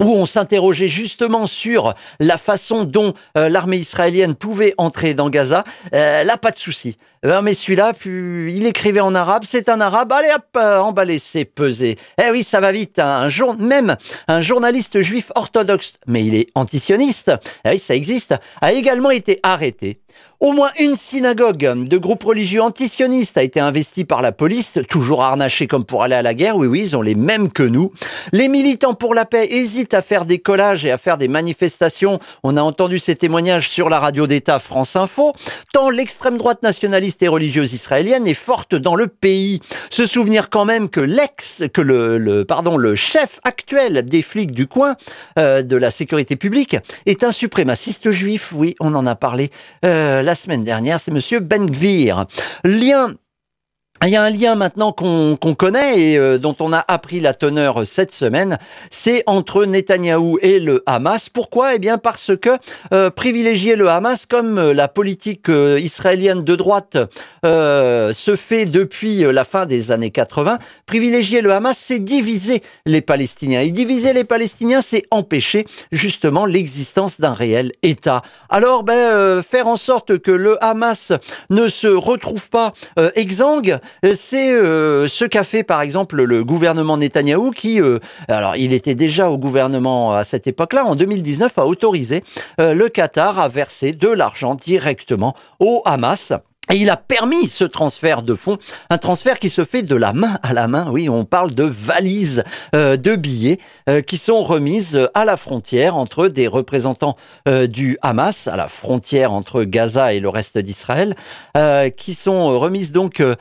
où 0.00 0.04
on 0.04 0.26
s'interrogeait 0.26 0.88
justement 0.88 1.46
sur 1.46 1.94
la 2.20 2.38
façon 2.38 2.84
dont 2.84 3.14
euh, 3.36 3.48
l'armée 3.48 3.76
israélienne 3.76 4.34
pouvait 4.34 4.74
entrer 4.78 5.14
dans 5.14 5.30
Gaza, 5.30 5.64
euh, 5.94 6.24
là 6.24 6.36
pas 6.36 6.50
de 6.50 6.58
souci. 6.58 6.96
Non, 7.24 7.40
mais 7.40 7.54
celui-là, 7.54 7.94
il 8.04 8.66
écrivait 8.66 9.00
en 9.00 9.14
arabe, 9.14 9.44
c'est 9.46 9.70
un 9.70 9.80
arabe, 9.80 10.12
allez 10.12 10.28
hop, 10.34 10.56
emballez, 10.56 11.18
c'est 11.18 11.46
pesé. 11.46 11.96
Eh 12.22 12.30
oui, 12.30 12.42
ça 12.42 12.60
va 12.60 12.70
vite, 12.70 12.98
hein. 12.98 13.16
un 13.16 13.28
jour, 13.30 13.56
même 13.58 13.96
un 14.28 14.42
journaliste 14.42 15.00
juif 15.00 15.32
orthodoxe, 15.34 15.94
mais 16.06 16.22
il 16.22 16.34
est 16.34 16.48
antisioniste, 16.54 17.32
eh 17.64 17.70
oui, 17.70 17.78
ça 17.78 17.94
existe, 17.94 18.34
a 18.60 18.72
également 18.72 19.10
été 19.10 19.40
arrêté 19.42 20.02
au 20.40 20.52
moins 20.52 20.70
une 20.78 20.96
synagogue 20.96 21.84
de 21.84 21.96
groupes 21.96 22.24
religieux 22.24 22.60
antisionistes 22.60 23.38
a 23.38 23.42
été 23.42 23.60
investie 23.60 24.04
par 24.04 24.20
la 24.20 24.32
police, 24.32 24.78
toujours 24.90 25.22
harnachée 25.22 25.66
comme 25.66 25.84
pour 25.84 26.02
aller 26.02 26.14
à 26.14 26.22
la 26.22 26.34
guerre. 26.34 26.56
Oui, 26.56 26.66
oui, 26.66 26.82
ils 26.82 26.96
ont 26.96 27.02
les 27.02 27.14
mêmes 27.14 27.50
que 27.50 27.62
nous. 27.62 27.92
Les 28.32 28.48
militants 28.48 28.94
pour 28.94 29.14
la 29.14 29.24
paix 29.24 29.46
hésitent 29.50 29.94
à 29.94 30.02
faire 30.02 30.26
des 30.26 30.38
collages 30.38 30.84
et 30.84 30.90
à 30.90 30.98
faire 30.98 31.16
des 31.16 31.28
manifestations. 31.28 32.18
On 32.42 32.56
a 32.56 32.62
entendu 32.62 32.98
ces 32.98 33.16
témoignages 33.16 33.70
sur 33.70 33.88
la 33.88 34.00
radio 34.00 34.26
d'État 34.26 34.58
France 34.58 34.96
Info. 34.96 35.32
Tant 35.72 35.88
l'extrême 35.88 36.36
droite 36.36 36.62
nationaliste 36.62 37.13
religieuse 37.22 37.72
israélienne 37.72 38.26
est 38.26 38.34
forte 38.34 38.74
dans 38.74 38.94
le 38.94 39.06
pays. 39.06 39.60
Se 39.90 40.06
souvenir 40.06 40.50
quand 40.50 40.64
même 40.64 40.88
que 40.88 41.00
l'ex, 41.00 41.62
que 41.72 41.80
le, 41.80 42.44
pardon, 42.44 42.76
le 42.76 42.94
chef 42.94 43.40
actuel 43.44 44.04
des 44.04 44.22
flics 44.22 44.52
du 44.52 44.66
coin 44.66 44.96
euh, 45.38 45.62
de 45.62 45.76
la 45.76 45.90
sécurité 45.90 46.36
publique 46.36 46.76
est 47.06 47.24
un 47.24 47.32
suprémaciste 47.32 48.10
juif. 48.10 48.52
Oui, 48.54 48.74
on 48.80 48.94
en 48.94 49.06
a 49.06 49.14
parlé. 49.14 49.50
Euh, 49.84 50.22
la 50.22 50.34
semaine 50.34 50.64
dernière, 50.64 51.00
c'est 51.00 51.10
Monsieur 51.10 51.40
Ben 51.40 51.70
Gvir. 51.70 52.26
Lien 52.64 53.14
il 54.06 54.10
y 54.10 54.16
a 54.16 54.22
un 54.22 54.30
lien 54.30 54.54
maintenant 54.54 54.92
qu'on 54.92 55.36
connaît 55.36 56.00
et 56.00 56.18
euh, 56.18 56.38
dont 56.38 56.56
on 56.60 56.72
a 56.72 56.84
appris 56.88 57.20
la 57.20 57.32
teneur 57.32 57.86
cette 57.86 58.12
semaine, 58.12 58.58
c'est 58.90 59.22
entre 59.26 59.64
Netanyahou 59.64 60.38
et 60.42 60.58
le 60.58 60.82
Hamas. 60.86 61.28
Pourquoi? 61.28 61.74
Eh 61.74 61.78
bien 61.78 61.98
parce 61.98 62.32
que 62.36 62.50
euh, 62.92 63.10
privilégier 63.10 63.76
le 63.76 63.88
Hamas 63.88 64.26
comme 64.26 64.58
euh, 64.58 64.74
la 64.74 64.88
politique 64.88 65.48
israélienne 65.48 66.44
de 66.44 66.56
droite 66.56 66.96
se 67.44 68.36
fait 68.36 68.64
depuis 68.66 69.20
la 69.20 69.44
fin 69.44 69.66
des 69.66 69.90
années 69.90 70.10
80, 70.10 70.58
privilégier 70.86 71.40
le 71.40 71.52
Hamas, 71.52 71.76
c'est 71.76 71.98
diviser 71.98 72.62
les 72.86 73.00
Palestiniens. 73.00 73.60
Et 73.60 73.70
diviser 73.70 74.12
les 74.12 74.24
Palestiniens, 74.24 74.82
c'est 74.82 75.04
empêcher 75.10 75.66
justement 75.92 76.46
l'existence 76.46 77.20
d'un 77.20 77.32
réel 77.32 77.72
État. 77.82 78.22
Alors, 78.48 78.82
ben, 78.82 79.42
faire 79.42 79.66
en 79.66 79.76
sorte 79.76 80.18
que 80.18 80.30
le 80.30 80.62
Hamas 80.64 81.12
ne 81.50 81.68
se 81.68 81.88
retrouve 81.88 82.48
pas 82.50 82.72
exsangue, 83.14 83.72
euh, 83.72 83.78
c'est 84.14 84.52
euh, 84.52 85.08
ce 85.08 85.24
qu'a 85.24 85.44
fait 85.44 85.62
par 85.62 85.80
exemple 85.80 86.22
le 86.22 86.44
gouvernement 86.44 86.96
Netanyahou 86.96 87.50
qui, 87.50 87.80
euh, 87.80 87.98
alors 88.28 88.56
il 88.56 88.72
était 88.72 88.94
déjà 88.94 89.30
au 89.30 89.38
gouvernement 89.38 90.14
à 90.14 90.24
cette 90.24 90.46
époque-là, 90.46 90.84
en 90.84 90.96
2019 90.96 91.58
a 91.58 91.66
autorisé 91.66 92.22
le 92.58 92.88
Qatar 92.88 93.38
à 93.38 93.48
verser 93.48 93.92
de 93.92 94.08
l'argent 94.08 94.54
directement 94.54 95.34
au 95.60 95.82
Hamas. 95.84 96.32
Et 96.72 96.76
il 96.76 96.88
a 96.88 96.96
permis 96.96 97.48
ce 97.48 97.64
transfert 97.64 98.22
de 98.22 98.34
fonds, 98.34 98.56
un 98.88 98.98
transfert 98.98 99.38
qui 99.38 99.50
se 99.50 99.64
fait 99.64 99.82
de 99.82 99.94
la 99.94 100.12
main 100.14 100.38
à 100.42 100.54
la 100.54 100.66
main. 100.66 100.88
Oui, 100.90 101.08
on 101.10 101.24
parle 101.24 101.50
de 101.50 101.62
valises 101.62 102.42
de 102.72 103.16
billets 103.16 103.58
qui 104.06 104.16
sont 104.16 104.42
remises 104.42 105.08
à 105.12 105.26
la 105.26 105.36
frontière 105.36 105.96
entre 105.96 106.28
des 106.28 106.46
représentants 106.46 107.16
du 107.68 107.98
Hamas, 108.00 108.48
à 108.48 108.56
la 108.56 108.68
frontière 108.68 109.32
entre 109.32 109.64
Gaza 109.64 110.14
et 110.14 110.20
le 110.20 110.30
reste 110.30 110.56
d'Israël, 110.56 111.14
qui 111.96 112.14
sont 112.14 112.58
remises 112.58 112.92
donc 112.92 113.20
au 113.20 113.34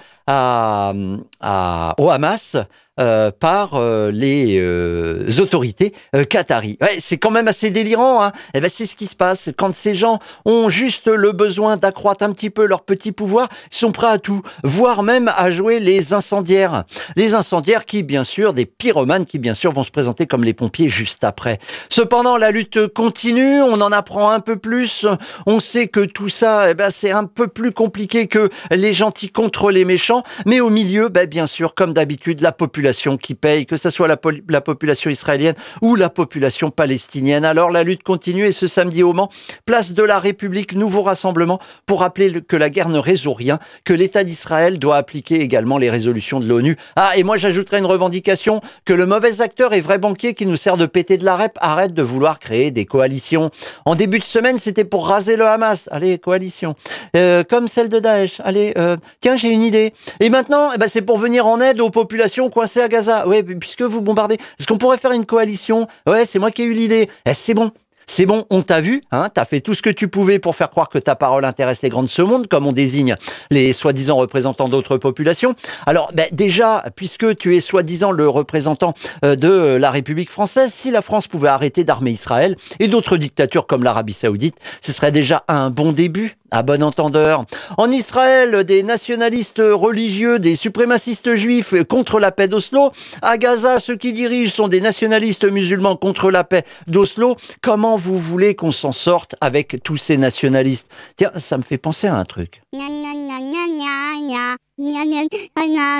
Hamas 1.39 2.57
euh, 2.99 3.31
par 3.31 3.73
euh, 3.73 4.11
les 4.11 4.59
euh, 4.59 5.27
autorités 5.39 5.93
qataries. 6.29 6.77
C'est 6.99 7.17
quand 7.17 7.31
même 7.31 7.47
assez 7.47 7.71
délirant. 7.71 8.21
Hein 8.21 8.31
et 8.53 8.59
eh 8.59 8.61
ben 8.61 8.69
c'est 8.69 8.85
ce 8.85 8.95
qui 8.95 9.07
se 9.07 9.15
passe 9.15 9.49
quand 9.57 9.73
ces 9.73 9.95
gens 9.95 10.19
ont 10.45 10.69
juste 10.69 11.07
le 11.07 11.31
besoin 11.31 11.75
d'accroître 11.75 12.23
un 12.23 12.31
petit 12.31 12.51
peu 12.51 12.67
leur 12.67 12.83
petit 12.83 13.11
pouvoir, 13.11 13.47
ils 13.71 13.77
sont 13.77 13.91
prêts 13.91 14.09
à 14.09 14.19
tout, 14.19 14.43
voire 14.63 15.01
même 15.01 15.31
à 15.35 15.49
jouer 15.49 15.79
les 15.79 16.13
incendiaires. 16.13 16.83
Les 17.15 17.33
incendiaires 17.33 17.85
qui, 17.85 18.03
bien 18.03 18.23
sûr, 18.23 18.53
des 18.53 18.67
pyromanes 18.67 19.25
qui, 19.25 19.39
bien 19.39 19.55
sûr, 19.55 19.71
vont 19.71 19.83
se 19.83 19.89
présenter 19.89 20.27
comme 20.27 20.43
les 20.43 20.53
pompiers 20.53 20.89
juste 20.89 21.23
après. 21.23 21.57
Cependant, 21.89 22.37
la 22.37 22.51
lutte 22.51 22.85
continue. 22.89 23.59
On 23.63 23.81
en 23.81 23.91
apprend 23.91 24.29
un 24.29 24.39
peu 24.39 24.57
plus. 24.57 25.07
On 25.47 25.59
sait 25.59 25.87
que 25.87 26.01
tout 26.01 26.29
ça, 26.29 26.69
eh 26.69 26.75
ben, 26.75 26.91
c'est 26.91 27.11
un 27.11 27.25
peu 27.25 27.47
plus 27.47 27.71
compliqué 27.71 28.27
que 28.27 28.49
les 28.69 28.93
gentils 28.93 29.29
contre 29.29 29.71
les 29.71 29.83
méchants. 29.83 30.21
Mais 30.45 30.59
au 30.59 30.69
milieu, 30.69 31.09
ben, 31.09 31.25
bien 31.27 31.47
sûr, 31.47 31.73
comme 31.73 31.95
d'habitude, 31.95 32.41
la 32.41 32.51
population 32.51 32.82
qui 33.19 33.35
paye, 33.35 33.65
que 33.65 33.77
ce 33.77 33.89
soit 33.89 34.07
la, 34.07 34.17
la, 34.49 34.61
population 34.61 35.09
israélienne 35.09 35.55
ou 35.81 35.95
la 35.95 36.09
population 36.09 36.69
palestinienne. 36.69 37.45
Alors 37.45 37.71
la 37.71 37.83
lutte 37.83 38.03
continue 38.03 38.45
et 38.45 38.51
ce 38.51 38.67
samedi 38.67 39.03
au 39.03 39.13
Mans, 39.13 39.29
place 39.65 39.93
de 39.93 40.03
la 40.03 40.19
République, 40.19 40.73
nouveau 40.75 41.03
rassemblement 41.03 41.59
pour 41.85 42.01
rappeler 42.01 42.41
que 42.41 42.55
la 42.55 42.69
guerre 42.69 42.89
ne 42.89 42.99
résout 42.99 43.33
rien, 43.33 43.59
que 43.83 43.93
l'État 43.93 44.23
d'Israël 44.23 44.79
doit 44.79 44.97
appliquer 44.97 45.41
également 45.41 45.77
les 45.77 45.89
résolutions 45.89 46.39
de 46.39 46.47
l'ONU. 46.47 46.75
Ah, 46.95 47.13
et 47.15 47.23
moi 47.23 47.37
j'ajouterais 47.37 47.79
une 47.79 47.85
revendication, 47.85 48.61
que 48.85 48.93
le 48.93 49.05
mauvais 49.05 49.41
acteur 49.41 49.73
et 49.73 49.81
vrai 49.81 49.97
banquier 49.97 50.33
qui 50.33 50.45
nous 50.45 50.57
sert 50.57 50.77
de 50.77 50.85
péter 50.85 51.17
de 51.17 51.25
la 51.25 51.35
rep 51.35 51.57
arrête 51.61 51.93
de 51.93 52.03
vouloir 52.03 52.39
créer 52.39 52.71
des 52.71 52.85
coalitions. 52.85 53.51
En 53.85 53.95
début 53.95 54.19
de 54.19 54.23
semaine, 54.23 54.57
c'était 54.57 54.85
pour 54.85 55.07
raser 55.07 55.35
le 55.35 55.47
Hamas. 55.47 55.87
Allez, 55.91 56.17
coalition. 56.17 56.75
Euh, 57.15 57.43
comme 57.43 57.67
celle 57.67 57.89
de 57.89 57.99
Daesh. 57.99 58.41
Allez, 58.43 58.73
euh, 58.77 58.97
tiens, 59.21 59.35
j'ai 59.35 59.49
une 59.49 59.63
idée. 59.63 59.93
Et 60.19 60.29
maintenant, 60.29 60.71
eh 60.73 60.77
ben, 60.77 60.87
c'est 60.87 61.01
pour 61.01 61.17
venir 61.17 61.45
en 61.45 61.61
aide 61.61 61.79
aux 61.79 61.89
populations 61.89 62.49
coincées 62.49 62.72
à 62.81 62.87
Gaza. 62.87 63.27
Ouais, 63.27 63.43
puisque 63.43 63.81
vous 63.81 64.01
bombardez. 64.01 64.35
Est-ce 64.59 64.67
qu'on 64.67 64.77
pourrait 64.77 64.97
faire 64.97 65.11
une 65.11 65.25
coalition? 65.25 65.87
Ouais, 66.07 66.25
c'est 66.25 66.39
moi 66.39 66.51
qui 66.51 66.63
ai 66.63 66.65
eu 66.65 66.73
l'idée. 66.73 67.09
Eh, 67.25 67.33
c'est 67.33 67.53
bon. 67.53 67.71
C'est 68.05 68.25
bon, 68.25 68.45
on 68.49 68.61
t'a 68.61 68.81
vu, 68.81 69.01
hein, 69.11 69.29
t'as 69.33 69.45
fait 69.45 69.61
tout 69.61 69.73
ce 69.73 69.81
que 69.81 69.89
tu 69.89 70.07
pouvais 70.07 70.39
pour 70.39 70.55
faire 70.55 70.69
croire 70.69 70.89
que 70.89 70.97
ta 70.97 71.15
parole 71.15 71.45
intéresse 71.45 71.81
les 71.81 71.89
grands 71.89 72.03
de 72.03 72.09
ce 72.09 72.21
monde, 72.21 72.47
comme 72.47 72.67
on 72.67 72.73
désigne 72.73 73.15
les 73.49 73.71
soi-disant 73.73 74.17
représentants 74.17 74.67
d'autres 74.67 74.97
populations. 74.97 75.55
Alors, 75.85 76.11
ben, 76.13 76.27
déjà, 76.31 76.83
puisque 76.95 77.37
tu 77.37 77.55
es 77.55 77.59
soi-disant 77.59 78.11
le 78.11 78.27
représentant 78.27 78.93
euh, 79.23 79.35
de 79.35 79.77
la 79.77 79.89
République 79.89 80.29
française, 80.29 80.73
si 80.73 80.91
la 80.91 81.01
France 81.01 81.27
pouvait 81.27 81.49
arrêter 81.49 81.83
d'armer 81.83 82.11
Israël 82.11 82.55
et 82.79 82.87
d'autres 82.87 83.17
dictatures 83.17 83.67
comme 83.67 83.83
l'Arabie 83.83 84.13
saoudite, 84.13 84.55
ce 84.81 84.91
serait 84.91 85.11
déjà 85.11 85.45
un 85.47 85.69
bon 85.69 85.91
début 85.91 86.35
à 86.53 86.61
bon 86.61 86.83
entendeur. 86.83 87.45
En 87.77 87.89
Israël, 87.91 88.63
des 88.63 88.83
nationalistes 88.83 89.61
religieux, 89.61 90.37
des 90.37 90.55
suprémacistes 90.55 91.35
juifs 91.35 91.73
contre 91.89 92.19
la 92.19 92.31
paix 92.31 92.47
d'Oslo. 92.47 92.91
À 93.23 93.37
Gaza, 93.37 93.79
ceux 93.79 93.95
qui 93.95 94.13
dirigent 94.13 94.53
sont 94.53 94.67
des 94.67 94.79
nationalistes 94.79 95.45
musulmans 95.45 95.95
contre 95.95 96.29
la 96.29 96.43
paix 96.43 96.63
d'Oslo. 96.87 97.35
Comment 97.61 97.97
vous 97.97 98.17
voulez 98.17 98.53
qu'on 98.53 98.71
s'en 98.71 98.91
sorte 98.91 99.35
avec 99.41 99.81
tous 99.83 99.97
ces 99.97 100.17
nationalistes? 100.17 100.89
Tiens, 101.17 101.31
ça 101.35 101.57
me 101.57 101.63
fait 101.63 101.79
penser 101.79 102.07
à 102.07 102.15
un 102.15 102.25
truc. 102.25 102.61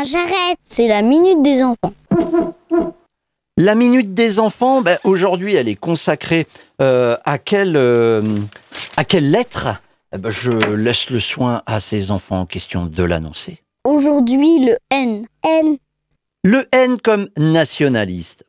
J'arrête. 0.06 0.58
C'est 0.64 0.88
la 0.88 1.02
minute 1.02 1.42
des 1.42 1.64
enfants. 1.64 1.94
La 3.58 3.76
minute 3.76 4.14
des 4.14 4.40
enfants, 4.40 4.82
ben, 4.82 4.98
aujourd'hui, 5.04 5.56
elle 5.56 5.68
est 5.68 5.76
consacrée 5.76 6.48
euh, 6.82 7.18
à 7.24 7.38
quelle 7.38 7.78
euh, 7.78 8.22
à 8.98 9.04
quelle 9.04 9.30
lettre? 9.30 9.80
Eh 10.14 10.18
ben, 10.18 10.30
je 10.30 10.52
laisse 10.52 11.10
le 11.10 11.20
soin 11.20 11.64
à 11.66 11.80
ces 11.80 12.12
enfants 12.12 12.42
en 12.42 12.46
question 12.46 12.86
de 12.86 13.04
l'annoncer. 13.04 13.64
Aujourd'hui, 13.84 14.66
le 14.66 14.78
N. 14.92 15.26
N. 15.44 15.78
Le 16.44 16.66
N 16.72 17.00
comme 17.02 17.28
nationaliste. 17.38 18.46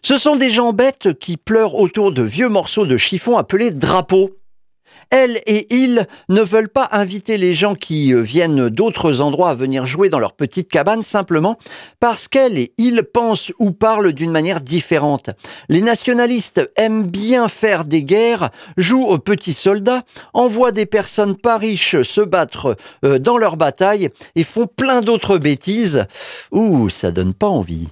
Ce 0.00 0.16
sont 0.16 0.36
des 0.36 0.50
gens 0.50 0.72
bêtes 0.72 1.18
qui 1.18 1.36
pleurent 1.36 1.74
autour 1.74 2.12
de 2.12 2.22
vieux 2.22 2.48
morceaux 2.48 2.86
de 2.86 2.96
chiffon 2.96 3.36
appelés 3.36 3.72
drapeaux. 3.72 4.30
Elle 5.10 5.40
et 5.46 5.66
il 5.74 6.06
ne 6.28 6.42
veulent 6.42 6.68
pas 6.68 6.88
inviter 6.92 7.36
les 7.36 7.54
gens 7.54 7.74
qui 7.74 8.12
euh, 8.12 8.20
viennent 8.20 8.68
d'autres 8.68 9.20
endroits 9.20 9.50
à 9.50 9.54
venir 9.54 9.86
jouer 9.86 10.08
dans 10.08 10.18
leur 10.18 10.32
petite 10.32 10.68
cabane 10.68 11.02
simplement 11.02 11.58
parce 12.00 12.28
qu'elle 12.28 12.58
et 12.58 12.72
il 12.78 13.02
pensent 13.02 13.52
ou 13.58 13.70
parlent 13.70 14.12
d'une 14.12 14.30
manière 14.30 14.60
différente. 14.60 15.30
Les 15.68 15.80
nationalistes 15.80 16.68
aiment 16.76 17.04
bien 17.04 17.48
faire 17.48 17.84
des 17.84 18.02
guerres, 18.02 18.50
jouent 18.76 19.06
aux 19.06 19.18
petits 19.18 19.52
soldats, 19.52 20.02
envoient 20.34 20.72
des 20.72 20.86
personnes 20.86 21.36
pas 21.36 21.58
riches 21.58 22.02
se 22.02 22.20
battre 22.20 22.76
euh, 23.04 23.18
dans 23.18 23.38
leur 23.38 23.56
bataille 23.56 24.10
et 24.34 24.44
font 24.44 24.66
plein 24.66 25.02
d'autres 25.02 25.38
bêtises. 25.38 26.06
Ouh, 26.52 26.88
ça 26.88 27.10
donne 27.10 27.34
pas 27.34 27.48
envie. 27.48 27.88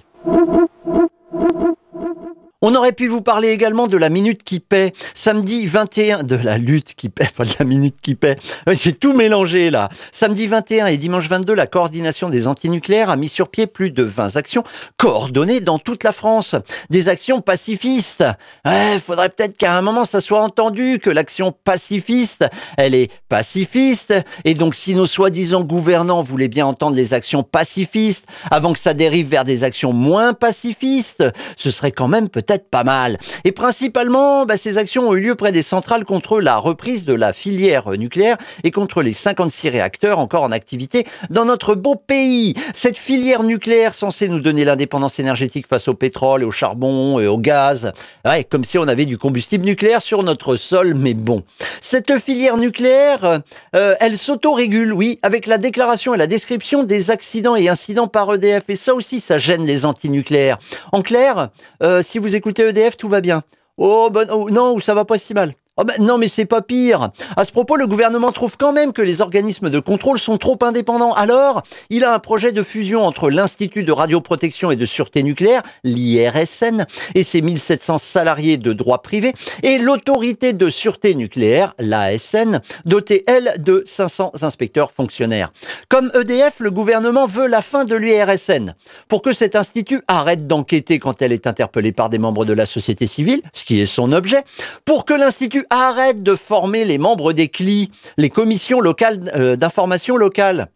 On 2.67 2.73
aurait 2.73 2.93
pu 2.93 3.05
vous 3.05 3.21
parler 3.21 3.49
également 3.49 3.85
de 3.85 3.95
la 3.95 4.09
minute 4.09 4.43
qui 4.43 4.59
paie. 4.59 4.91
Samedi 5.13 5.67
21, 5.67 6.23
de 6.23 6.35
la 6.35 6.57
lutte 6.57 6.95
qui 6.95 7.09
paie, 7.09 7.29
pas 7.37 7.43
de 7.43 7.53
la 7.59 7.63
minute 7.63 7.97
qui 8.01 8.15
paie. 8.15 8.37
J'ai 8.71 8.91
tout 8.91 9.13
mélangé 9.13 9.69
là. 9.69 9.89
Samedi 10.11 10.47
21 10.47 10.87
et 10.87 10.97
dimanche 10.97 11.29
22, 11.29 11.53
la 11.53 11.67
coordination 11.67 12.27
des 12.27 12.47
antinucléaires 12.47 13.11
a 13.11 13.17
mis 13.17 13.29
sur 13.29 13.49
pied 13.49 13.67
plus 13.67 13.91
de 13.91 14.01
20 14.01 14.35
actions 14.35 14.63
coordonnées 14.97 15.59
dans 15.59 15.77
toute 15.77 16.03
la 16.03 16.11
France. 16.11 16.55
Des 16.89 17.07
actions 17.07 17.39
pacifistes. 17.39 18.23
Ouais, 18.65 18.97
faudrait 18.97 19.29
peut-être 19.29 19.57
qu'à 19.57 19.77
un 19.77 19.83
moment 19.83 20.03
ça 20.03 20.19
soit 20.19 20.41
entendu 20.41 20.97
que 20.97 21.11
l'action 21.11 21.51
pacifiste, 21.51 22.45
elle 22.77 22.95
est 22.95 23.11
pacifiste. 23.29 24.15
Et 24.43 24.55
donc 24.55 24.73
si 24.73 24.95
nos 24.95 25.05
soi-disant 25.05 25.61
gouvernants 25.63 26.23
voulaient 26.23 26.47
bien 26.47 26.65
entendre 26.65 26.95
les 26.95 27.13
actions 27.13 27.43
pacifistes 27.43 28.25
avant 28.49 28.73
que 28.73 28.79
ça 28.79 28.95
dérive 28.95 29.27
vers 29.27 29.43
des 29.43 29.63
actions 29.63 29.93
moins 29.93 30.33
pacifistes, 30.33 31.23
ce 31.57 31.69
serait 31.69 31.91
quand 31.91 32.07
même 32.07 32.27
peut-être 32.27 32.54
pas 32.63 32.83
mal. 32.83 33.17
Et 33.43 33.51
principalement, 33.51 34.45
bah, 34.45 34.57
ces 34.57 34.77
actions 34.77 35.09
ont 35.09 35.15
eu 35.15 35.21
lieu 35.21 35.35
près 35.35 35.51
des 35.51 35.61
centrales 35.61 36.05
contre 36.05 36.39
la 36.39 36.57
reprise 36.57 37.05
de 37.05 37.13
la 37.13 37.33
filière 37.33 37.89
nucléaire 37.91 38.37
et 38.63 38.71
contre 38.71 39.01
les 39.01 39.13
56 39.13 39.69
réacteurs 39.69 40.19
encore 40.19 40.43
en 40.43 40.51
activité 40.51 41.05
dans 41.29 41.45
notre 41.45 41.75
beau 41.75 41.95
pays. 41.95 42.53
Cette 42.73 42.97
filière 42.97 43.43
nucléaire 43.43 43.93
censée 43.93 44.27
nous 44.27 44.39
donner 44.39 44.65
l'indépendance 44.65 45.19
énergétique 45.19 45.67
face 45.67 45.87
au 45.87 45.93
pétrole 45.93 46.43
et 46.43 46.45
au 46.45 46.51
charbon 46.51 47.19
et 47.19 47.27
au 47.27 47.37
gaz. 47.37 47.91
Ouais, 48.25 48.43
comme 48.43 48.63
si 48.63 48.77
on 48.77 48.87
avait 48.87 49.05
du 49.05 49.17
combustible 49.17 49.65
nucléaire 49.65 50.01
sur 50.01 50.23
notre 50.23 50.55
sol, 50.55 50.93
mais 50.95 51.13
bon. 51.13 51.43
Cette 51.81 52.17
filière 52.19 52.57
nucléaire, 52.57 53.41
euh, 53.75 53.95
elle 53.99 54.17
s'autorégule, 54.17 54.93
oui, 54.93 55.19
avec 55.21 55.47
la 55.47 55.57
déclaration 55.57 56.13
et 56.13 56.17
la 56.17 56.27
description 56.27 56.83
des 56.83 57.11
accidents 57.11 57.55
et 57.55 57.69
incidents 57.69 58.07
par 58.07 58.33
EDF. 58.33 58.63
Et 58.69 58.75
ça 58.75 58.93
aussi, 58.93 59.19
ça 59.19 59.37
gêne 59.37 59.65
les 59.65 59.85
antinucléaires. 59.85 60.57
En 60.91 61.01
clair, 61.01 61.49
euh, 61.83 62.01
si 62.01 62.19
vous 62.19 62.35
écoutez 62.35 62.44
EDF, 62.51 62.97
tout 62.97 63.09
va 63.09 63.21
bien. 63.21 63.43
Oh, 63.77 64.09
ben, 64.11 64.27
oh, 64.31 64.49
non, 64.49 64.79
ça 64.79 64.93
va 64.93 65.05
pas 65.05 65.17
si 65.17 65.33
mal. 65.33 65.53
Oh 65.77 65.83
ben 65.83 65.95
non, 65.99 66.17
mais 66.17 66.29
c'est 66.29 66.45
pas 66.45 66.61
pire. 66.61 67.09
À 67.35 67.43
ce 67.43 67.51
propos, 67.51 67.75
le 67.75 67.85
gouvernement 67.85 68.31
trouve 68.31 68.55
quand 68.55 68.71
même 68.71 68.93
que 68.93 69.01
les 69.01 69.19
organismes 69.19 69.69
de 69.69 69.79
contrôle 69.79 70.19
sont 70.19 70.37
trop 70.37 70.57
indépendants. 70.61 71.11
Alors, 71.11 71.63
il 71.89 72.05
a 72.05 72.13
un 72.13 72.19
projet 72.19 72.53
de 72.53 72.63
fusion 72.63 73.01
entre 73.01 73.29
l'Institut 73.29 73.83
de 73.83 73.91
radioprotection 73.91 74.71
et 74.71 74.77
de 74.77 74.85
sûreté 74.85 75.21
nucléaire, 75.21 75.63
l'IRSN, 75.83 76.85
et 77.13 77.23
ses 77.23 77.41
1700 77.41 77.97
salariés 77.97 78.55
de 78.55 78.71
droit 78.71 79.01
privé, 79.01 79.33
et 79.63 79.77
l'autorité 79.77 80.53
de 80.53 80.69
sûreté 80.69 81.13
nucléaire, 81.13 81.73
l'ASN, 81.77 82.61
dotée, 82.85 83.25
elle, 83.27 83.55
de 83.57 83.83
500 83.85 84.31
inspecteurs 84.43 84.93
fonctionnaires. 84.93 85.51
Comme 85.89 86.09
EDF, 86.15 86.61
le 86.61 86.71
gouvernement 86.71 87.25
veut 87.25 87.47
la 87.47 87.61
fin 87.61 87.83
de 87.83 87.95
l'IRSN, 87.95 88.75
pour 89.09 89.21
que 89.21 89.33
cet 89.33 89.57
institut 89.57 90.01
arrête 90.07 90.47
d'enquêter 90.47 90.99
quand 90.99 91.21
elle 91.21 91.33
est 91.33 91.47
interpellée 91.47 91.91
par 91.91 92.09
des 92.09 92.17
membres 92.17 92.45
de 92.45 92.53
la 92.53 92.65
société 92.65 93.07
civile, 93.07 93.41
ce 93.51 93.65
qui 93.65 93.81
est 93.81 93.85
son 93.85 94.13
objet, 94.13 94.45
pour 94.85 95.03
que 95.03 95.13
l'Institut 95.13 95.64
arrête 95.69 96.23
de 96.23 96.35
former 96.35 96.85
les 96.85 96.97
membres 96.97 97.33
des 97.33 97.49
CLI, 97.49 97.91
les 98.17 98.29
commissions 98.29 98.81
locales 98.81 99.31
euh, 99.35 99.55
d'information 99.55 100.17
locale. 100.17 100.69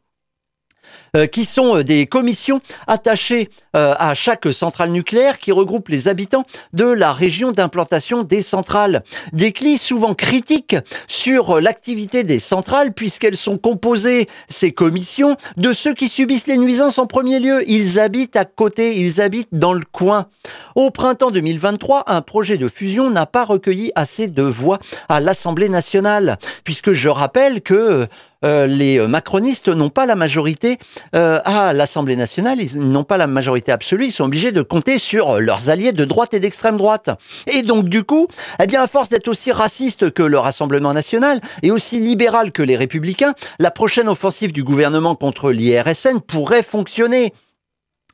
Euh, 1.15 1.25
qui 1.25 1.45
sont 1.45 1.77
euh, 1.77 1.83
des 1.83 2.05
commissions 2.05 2.61
attachées 2.85 3.49
euh, 3.75 3.95
à 3.97 4.13
chaque 4.13 4.51
centrale 4.53 4.91
nucléaire 4.91 5.39
qui 5.39 5.51
regroupe 5.51 5.89
les 5.89 6.07
habitants 6.07 6.43
de 6.73 6.85
la 6.85 7.13
région 7.13 7.51
d'implantation 7.51 8.21
des 8.23 8.43
centrales. 8.43 9.03
Des 9.33 9.51
CLI 9.51 9.77
souvent 9.77 10.13
critiques 10.13 10.75
sur 11.07 11.59
l'activité 11.61 12.23
des 12.23 12.37
centrales 12.37 12.93
puisqu'elles 12.93 13.37
sont 13.37 13.57
composées, 13.57 14.27
ces 14.49 14.71
commissions, 14.71 15.35
de 15.57 15.73
ceux 15.73 15.93
qui 15.93 16.07
subissent 16.07 16.47
les 16.47 16.57
nuisances 16.57 16.99
en 16.99 17.07
premier 17.07 17.39
lieu. 17.39 17.63
Ils 17.67 17.99
habitent 17.99 18.35
à 18.35 18.45
côté, 18.45 18.97
ils 18.97 19.19
habitent 19.19 19.49
dans 19.51 19.73
le 19.73 19.83
coin. 19.91 20.27
Au 20.75 20.91
printemps 20.91 21.31
2023, 21.31 22.03
un 22.07 22.21
projet 22.21 22.57
de 22.57 22.67
fusion 22.67 23.09
n'a 23.09 23.25
pas 23.25 23.45
recueilli 23.45 23.91
assez 23.95 24.27
de 24.27 24.43
voix 24.43 24.79
à 25.07 25.19
l'Assemblée 25.19 25.69
nationale, 25.69 26.37
puisque 26.63 26.91
je 26.91 27.09
rappelle 27.09 27.61
que 27.61 28.07
euh, 28.45 28.67
les 28.67 28.99
macronistes 28.99 29.67
n'ont 29.67 29.89
pas 29.89 30.05
la 30.05 30.15
majorité 30.15 30.77
euh, 31.15 31.41
à 31.43 31.73
l'Assemblée 31.73 32.15
nationale, 32.15 32.59
ils 32.61 32.79
n'ont 32.79 33.03
pas 33.03 33.17
la 33.17 33.27
majorité 33.27 33.71
absolue, 33.71 34.05
ils 34.05 34.11
sont 34.11 34.23
obligés 34.23 34.51
de 34.51 34.61
compter 34.61 34.97
sur 34.97 35.39
leurs 35.39 35.69
alliés 35.69 35.91
de 35.91 36.05
droite 36.05 36.33
et 36.33 36.39
d'extrême 36.39 36.77
droite. 36.77 37.09
Et 37.47 37.63
donc 37.63 37.89
du 37.89 38.03
coup, 38.03 38.27
eh 38.61 38.67
bien 38.67 38.81
à 38.81 38.87
force 38.87 39.09
d'être 39.09 39.27
aussi 39.27 39.51
raciste 39.51 40.11
que 40.11 40.23
le 40.23 40.39
Rassemblement 40.39 40.93
national 40.93 41.41
et 41.63 41.71
aussi 41.71 41.99
libéral 41.99 42.51
que 42.51 42.63
les 42.63 42.77
républicains, 42.77 43.33
la 43.59 43.71
prochaine 43.71 44.07
offensive 44.07 44.53
du 44.53 44.63
gouvernement 44.63 45.15
contre 45.15 45.51
l'IRSN 45.51 46.19
pourrait 46.25 46.63
fonctionner 46.63 47.33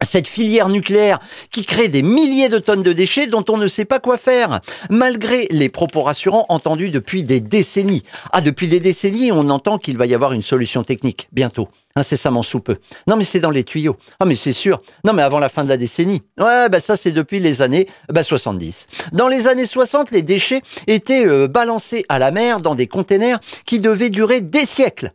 cette 0.02 0.28
filière 0.28 0.70
nucléaire 0.70 1.20
qui 1.52 1.66
crée 1.66 1.88
des 1.88 2.02
milliers 2.02 2.50
de 2.50 2.60
tonnes 2.60 2.84
de 2.84 2.94
déchets 2.94 3.28
dont 3.28 3.46
on 3.50 3.58
ne 3.58 3.68
sait 3.68 3.86
pas 3.86 4.00
quoi 4.00 4.18
faire, 4.18 4.60
malgré 4.90 5.48
les 5.52 5.70
propos 5.70 6.02
rassurants 6.02 6.46
entendus 6.50 6.90
depuis 6.90 7.24
des 7.24 7.40
décennies. 7.40 8.04
Ah, 8.32 8.42
depuis 8.42 8.68
des 8.68 8.80
décennies, 8.80 9.32
on 9.32 9.50
entend 9.50 9.78
qu'il 9.78 9.98
va 9.98 10.06
y 10.06 10.14
avoir 10.14 10.34
une 10.34 10.42
solution 10.42 10.84
technique, 10.84 11.30
bientôt, 11.32 11.70
incessamment 11.96 12.44
sous 12.44 12.60
peu. 12.60 12.78
Non, 13.08 13.16
mais 13.16 13.24
c'est 13.24 13.40
dans 13.40 13.52
les 13.52 13.64
tuyaux. 13.64 13.96
Ah, 14.20 14.26
mais 14.26 14.36
c'est 14.36 14.54
sûr. 14.54 14.82
Non, 15.06 15.14
mais 15.14 15.24
avant 15.24 15.40
la 15.40 15.50
fin 15.50 15.64
de 15.64 15.70
la 15.70 15.78
décennie. 15.78 16.22
Ouais, 16.38 16.68
bah 16.70 16.82
ça, 16.82 16.98
c'est 16.98 17.14
depuis 17.14 17.40
les 17.40 17.62
années 17.62 17.88
bah, 18.10 18.24
70. 18.24 18.88
Dans 19.14 19.30
les 19.30 19.48
années 19.48 19.66
60, 19.66 20.12
les 20.12 20.24
déchets 20.24 20.62
étaient 20.88 21.26
euh, 21.26 21.48
balancés 21.48 22.06
à 22.10 22.20
la 22.20 22.32
mer 22.32 22.60
dans 22.60 22.76
des 22.76 22.88
containers 22.88 23.40
qui 23.66 23.80
devaient 23.80 24.10
durer 24.10 24.42
des 24.42 24.66
siècles. 24.66 25.14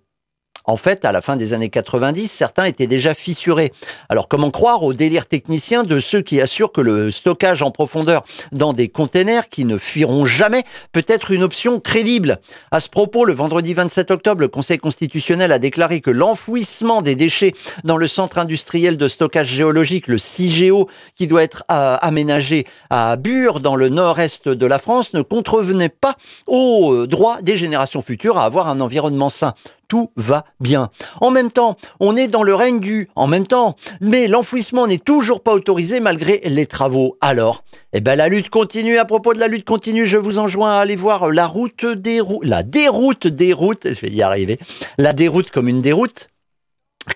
En 0.70 0.76
fait, 0.76 1.04
à 1.04 1.10
la 1.10 1.20
fin 1.20 1.34
des 1.34 1.52
années 1.52 1.68
90, 1.68 2.30
certains 2.30 2.62
étaient 2.62 2.86
déjà 2.86 3.12
fissurés. 3.12 3.72
Alors 4.08 4.28
comment 4.28 4.52
croire 4.52 4.84
au 4.84 4.92
délire 4.92 5.26
technicien 5.26 5.82
de 5.82 5.98
ceux 5.98 6.22
qui 6.22 6.40
assurent 6.40 6.70
que 6.70 6.80
le 6.80 7.10
stockage 7.10 7.60
en 7.62 7.72
profondeur 7.72 8.22
dans 8.52 8.72
des 8.72 8.86
containers 8.86 9.48
qui 9.48 9.64
ne 9.64 9.76
fuiront 9.76 10.26
jamais 10.26 10.62
peut 10.92 11.02
être 11.08 11.32
une 11.32 11.42
option 11.42 11.80
crédible? 11.80 12.38
À 12.70 12.78
ce 12.78 12.88
propos, 12.88 13.24
le 13.24 13.32
vendredi 13.32 13.74
27 13.74 14.12
octobre, 14.12 14.42
le 14.42 14.46
Conseil 14.46 14.78
constitutionnel 14.78 15.50
a 15.50 15.58
déclaré 15.58 16.00
que 16.00 16.12
l'enfouissement 16.12 17.02
des 17.02 17.16
déchets 17.16 17.52
dans 17.82 17.96
le 17.96 18.06
centre 18.06 18.38
industriel 18.38 18.96
de 18.96 19.08
stockage 19.08 19.48
géologique, 19.48 20.06
le 20.06 20.18
CIGEO, 20.18 20.88
qui 21.16 21.26
doit 21.26 21.42
être 21.42 21.64
euh, 21.72 21.96
aménagé 22.00 22.64
à 22.90 23.16
Bure, 23.16 23.58
dans 23.58 23.74
le 23.74 23.88
nord-est 23.88 24.46
de 24.48 24.66
la 24.66 24.78
France, 24.78 25.14
ne 25.14 25.22
contrevenait 25.22 25.88
pas 25.88 26.14
au 26.46 26.92
euh, 26.92 27.06
droit 27.08 27.42
des 27.42 27.56
générations 27.56 28.02
futures 28.02 28.38
à 28.38 28.44
avoir 28.44 28.68
un 28.68 28.80
environnement 28.80 29.30
sain 29.30 29.54
tout 29.90 30.12
va 30.16 30.44
bien. 30.60 30.88
En 31.20 31.30
même 31.30 31.50
temps, 31.50 31.76
on 31.98 32.16
est 32.16 32.28
dans 32.28 32.44
le 32.44 32.54
règne 32.54 32.78
du 32.78 33.10
en 33.16 33.26
même 33.26 33.46
temps, 33.46 33.74
mais 34.00 34.28
l'enfouissement 34.28 34.86
n'est 34.86 34.98
toujours 34.98 35.42
pas 35.42 35.52
autorisé 35.52 35.98
malgré 35.98 36.40
les 36.44 36.66
travaux. 36.66 37.18
Alors, 37.20 37.64
eh 37.92 38.00
ben 38.00 38.14
la 38.14 38.28
lutte 38.28 38.50
continue. 38.50 38.98
À 38.98 39.04
propos 39.04 39.34
de 39.34 39.40
la 39.40 39.48
lutte 39.48 39.66
continue, 39.66 40.06
je 40.06 40.16
vous 40.16 40.38
enjoins 40.38 40.74
à 40.74 40.78
aller 40.78 40.94
voir 40.94 41.28
la 41.30 41.48
route 41.48 41.84
des 41.84 42.20
routes, 42.20 42.44
la 42.44 42.62
déroute 42.62 43.26
des 43.26 43.52
routes. 43.52 43.92
Je 43.92 44.00
vais 44.00 44.12
y 44.12 44.22
arriver. 44.22 44.58
La 44.96 45.12
déroute 45.12 45.50
comme 45.50 45.66
une 45.66 45.82
déroute, 45.82 46.28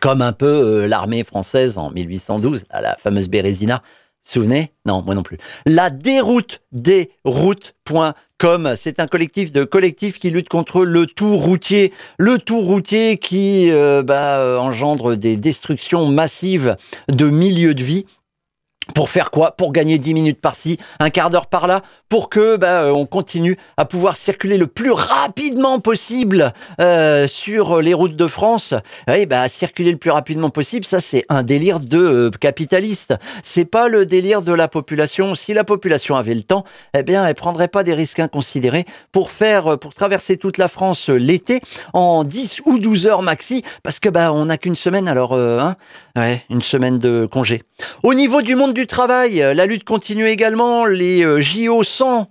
comme 0.00 0.20
un 0.20 0.32
peu 0.32 0.46
euh, 0.82 0.88
l'armée 0.88 1.22
française 1.22 1.78
en 1.78 1.92
1812, 1.92 2.64
à 2.70 2.80
la 2.80 2.96
fameuse 2.96 3.28
Bérésina. 3.28 3.82
Souvenez? 4.24 4.72
Non, 4.86 5.02
moi 5.02 5.14
non 5.14 5.22
plus. 5.22 5.38
La 5.66 5.90
déroute 5.90 6.62
c'est 8.76 9.00
un 9.00 9.06
collectif 9.06 9.52
de 9.52 9.64
collectifs 9.64 10.18
qui 10.18 10.30
lutte 10.30 10.48
contre 10.48 10.84
le 10.84 11.06
tout 11.06 11.36
routier. 11.36 11.92
Le 12.18 12.38
tout 12.38 12.60
routier 12.60 13.18
qui 13.18 13.70
euh, 13.70 14.02
bah, 14.02 14.38
euh, 14.38 14.58
engendre 14.58 15.14
des 15.16 15.36
destructions 15.36 16.06
massives 16.10 16.76
de 17.08 17.28
milieux 17.28 17.74
de 17.74 17.82
vie 17.82 18.06
pour 18.92 19.08
faire 19.08 19.30
quoi? 19.30 19.52
Pour 19.52 19.72
gagner 19.72 19.98
10 19.98 20.14
minutes 20.14 20.40
par-ci, 20.40 20.78
un 21.00 21.10
quart 21.10 21.30
d'heure 21.30 21.46
par-là, 21.46 21.80
pour 22.08 22.28
que 22.28 22.56
bah, 22.56 22.82
euh, 22.82 22.90
on 22.90 23.06
continue 23.06 23.56
à 23.76 23.84
pouvoir 23.84 24.16
circuler 24.16 24.58
le 24.58 24.66
plus 24.66 24.90
rapidement 24.90 25.78
possible 25.80 26.52
euh, 26.80 27.26
sur 27.26 27.80
les 27.80 27.94
routes 27.94 28.16
de 28.16 28.26
France. 28.26 28.74
Oui, 29.08 29.26
bah 29.26 29.48
circuler 29.48 29.92
le 29.92 29.96
plus 29.96 30.10
rapidement 30.10 30.50
possible, 30.50 30.84
ça 30.84 31.00
c'est 31.00 31.24
un 31.28 31.42
délire 31.42 31.80
de 31.80 31.98
euh, 31.98 32.30
capitaliste. 32.30 33.14
C'est 33.42 33.64
pas 33.64 33.88
le 33.88 34.04
délire 34.04 34.42
de 34.42 34.52
la 34.52 34.68
population. 34.68 35.34
Si 35.34 35.54
la 35.54 35.64
population 35.64 36.16
avait 36.16 36.34
le 36.34 36.42
temps, 36.42 36.64
eh 36.96 37.02
bien, 37.02 37.26
elle 37.26 37.34
prendrait 37.34 37.68
pas 37.68 37.84
des 37.84 37.94
risques 37.94 38.20
inconsidérés 38.20 38.84
pour 39.12 39.30
faire, 39.30 39.78
pour 39.78 39.94
traverser 39.94 40.36
toute 40.36 40.58
la 40.58 40.68
France 40.68 41.08
l'été 41.08 41.60
en 41.94 42.24
10 42.24 42.62
ou 42.66 42.78
12 42.78 43.06
heures 43.06 43.22
maxi, 43.22 43.62
parce 43.82 43.98
que 43.98 44.08
bah 44.08 44.32
on 44.32 44.46
n'a 44.46 44.58
qu'une 44.58 44.76
semaine, 44.76 45.08
alors 45.08 45.34
hein, 45.34 45.76
ouais, 46.16 46.44
une 46.50 46.62
semaine 46.62 46.98
de 46.98 47.26
congé. 47.30 47.62
Au 48.02 48.14
niveau 48.14 48.42
du 48.42 48.54
monde 48.54 48.73
du 48.74 48.86
travail, 48.86 49.40
euh, 49.40 49.54
la 49.54 49.64
lutte 49.64 49.84
continue 49.84 50.26
également, 50.26 50.84
les 50.84 51.24
euh, 51.24 51.40
JO 51.40 51.82
100 51.82 52.28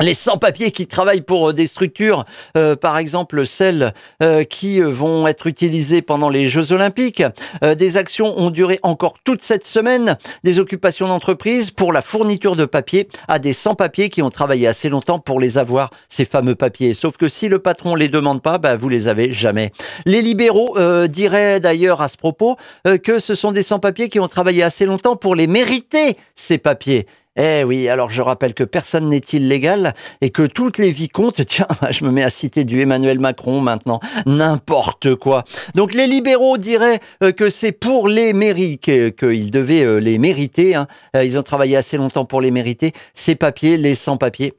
les 0.00 0.14
sans-papiers 0.14 0.72
qui 0.72 0.86
travaillent 0.86 1.22
pour 1.22 1.50
euh, 1.50 1.52
des 1.52 1.66
structures, 1.66 2.24
euh, 2.56 2.76
par 2.76 2.98
exemple 2.98 3.46
celles 3.46 3.94
euh, 4.22 4.44
qui 4.44 4.80
vont 4.80 5.26
être 5.26 5.46
utilisées 5.46 6.02
pendant 6.02 6.28
les 6.28 6.48
Jeux 6.48 6.72
Olympiques. 6.72 7.22
Des 7.62 7.96
actions 7.96 8.38
ont 8.38 8.50
duré 8.50 8.78
encore 8.82 9.14
toute 9.24 9.42
cette 9.42 9.66
semaine, 9.66 10.16
des 10.44 10.58
occupations 10.58 11.06
d'entreprises 11.06 11.70
pour 11.70 11.92
la 11.92 12.02
fourniture 12.02 12.56
de 12.56 12.64
papier 12.64 13.08
à 13.28 13.38
des 13.38 13.52
sans-papiers 13.52 14.10
qui 14.10 14.22
ont 14.22 14.30
travaillé 14.30 14.66
assez 14.66 14.88
longtemps 14.88 15.18
pour 15.18 15.40
les 15.40 15.58
avoir, 15.58 15.90
ces 16.08 16.24
fameux 16.24 16.54
papiers. 16.54 16.94
Sauf 16.94 17.16
que 17.16 17.28
si 17.28 17.48
le 17.48 17.58
patron 17.58 17.94
les 17.94 18.08
demande 18.08 18.42
pas, 18.42 18.58
bah, 18.58 18.76
vous 18.76 18.88
les 18.88 19.08
avez 19.08 19.32
jamais. 19.32 19.72
Les 20.06 20.22
libéraux 20.22 20.76
diraient 21.08 21.60
d'ailleurs 21.60 22.00
à 22.00 22.08
ce 22.08 22.16
propos 22.16 22.56
que 23.02 23.18
ce 23.18 23.34
sont 23.34 23.52
des 23.52 23.62
sans-papiers 23.62 24.08
qui 24.08 24.20
ont 24.20 24.28
travaillé 24.28 24.62
assez 24.62 24.86
longtemps 24.86 25.16
pour 25.16 25.34
les 25.34 25.46
mériter, 25.46 26.16
ces 26.34 26.58
papiers. 26.58 27.06
Eh 27.36 27.64
oui, 27.64 27.88
alors 27.88 28.10
je 28.10 28.20
rappelle 28.20 28.52
que 28.52 28.62
personne 28.64 29.08
n'est 29.08 29.16
illégal 29.32 29.94
et 30.20 30.28
que 30.28 30.42
toutes 30.42 30.76
les 30.76 30.90
vies 30.90 31.08
comptent. 31.08 31.44
Tiens, 31.46 31.66
je 31.90 32.04
me 32.04 32.10
mets 32.10 32.22
à 32.22 32.28
citer 32.28 32.64
du 32.64 32.80
Emmanuel 32.82 33.20
Macron 33.20 33.60
maintenant. 33.60 34.00
N'importe 34.26 35.14
quoi. 35.14 35.44
Donc 35.74 35.94
les 35.94 36.06
libéraux 36.06 36.58
diraient 36.58 37.00
euh, 37.22 37.32
que 37.32 37.48
c'est 37.48 37.72
pour 37.72 38.06
les 38.06 38.34
mérites, 38.34 38.82
qu'ils 38.82 39.50
devaient 39.50 39.84
euh, 39.84 39.96
les 39.96 40.18
mériter. 40.18 40.74
Hein. 40.74 40.86
Euh, 41.16 41.24
ils 41.24 41.38
ont 41.38 41.42
travaillé 41.42 41.74
assez 41.74 41.96
longtemps 41.96 42.26
pour 42.26 42.42
les 42.42 42.50
mériter. 42.50 42.92
Ces 43.14 43.34
papiers, 43.34 43.78
les 43.78 43.94
sans-papiers, 43.94 44.52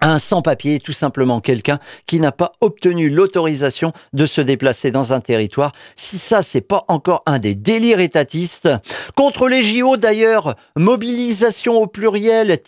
un 0.00 0.18
sans-papier, 0.18 0.80
tout 0.80 0.92
simplement 0.92 1.40
quelqu'un 1.40 1.78
qui 2.06 2.20
n'a 2.20 2.32
pas 2.32 2.52
obtenu 2.60 3.10
l'autorisation 3.10 3.92
de 4.12 4.26
se 4.26 4.40
déplacer 4.40 4.90
dans 4.90 5.12
un 5.12 5.20
territoire. 5.20 5.72
Si 5.96 6.18
ça, 6.18 6.42
c'est 6.42 6.60
pas 6.60 6.84
encore 6.88 7.22
un 7.26 7.38
des 7.38 7.54
délires 7.54 8.00
étatistes. 8.00 8.68
Contre 9.14 9.48
les 9.48 9.62
JO, 9.62 9.96
d'ailleurs, 9.96 10.56
mobilisation 10.76 11.80
au 11.80 11.86
pluriel, 11.86 12.58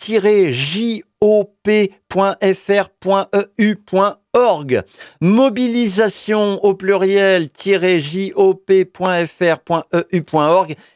jop.fr.eu.org. 1.21 1.53
Mobilisation 5.21 6.63
au 6.63 6.73
pluriel, 6.73 7.49
jop.fr.eu.org. 7.55 8.55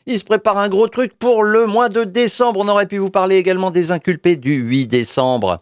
Il 0.06 0.17
se 0.17 0.23
prépare 0.23 0.58
un 0.58 0.69
gros 0.69 0.88
truc 0.88 1.13
pour 1.17 1.43
le 1.43 1.65
mois 1.65 1.89
de 1.89 2.04
décembre. 2.04 2.60
On 2.63 2.67
aurait 2.67 2.88
pu 2.88 2.97
vous 2.97 3.12
parler 3.12 3.38
également 3.38 3.71
des 3.71 3.91
inculpés 3.91 4.36
du 4.36 4.56
8 4.56 4.88
décembre. 4.88 5.60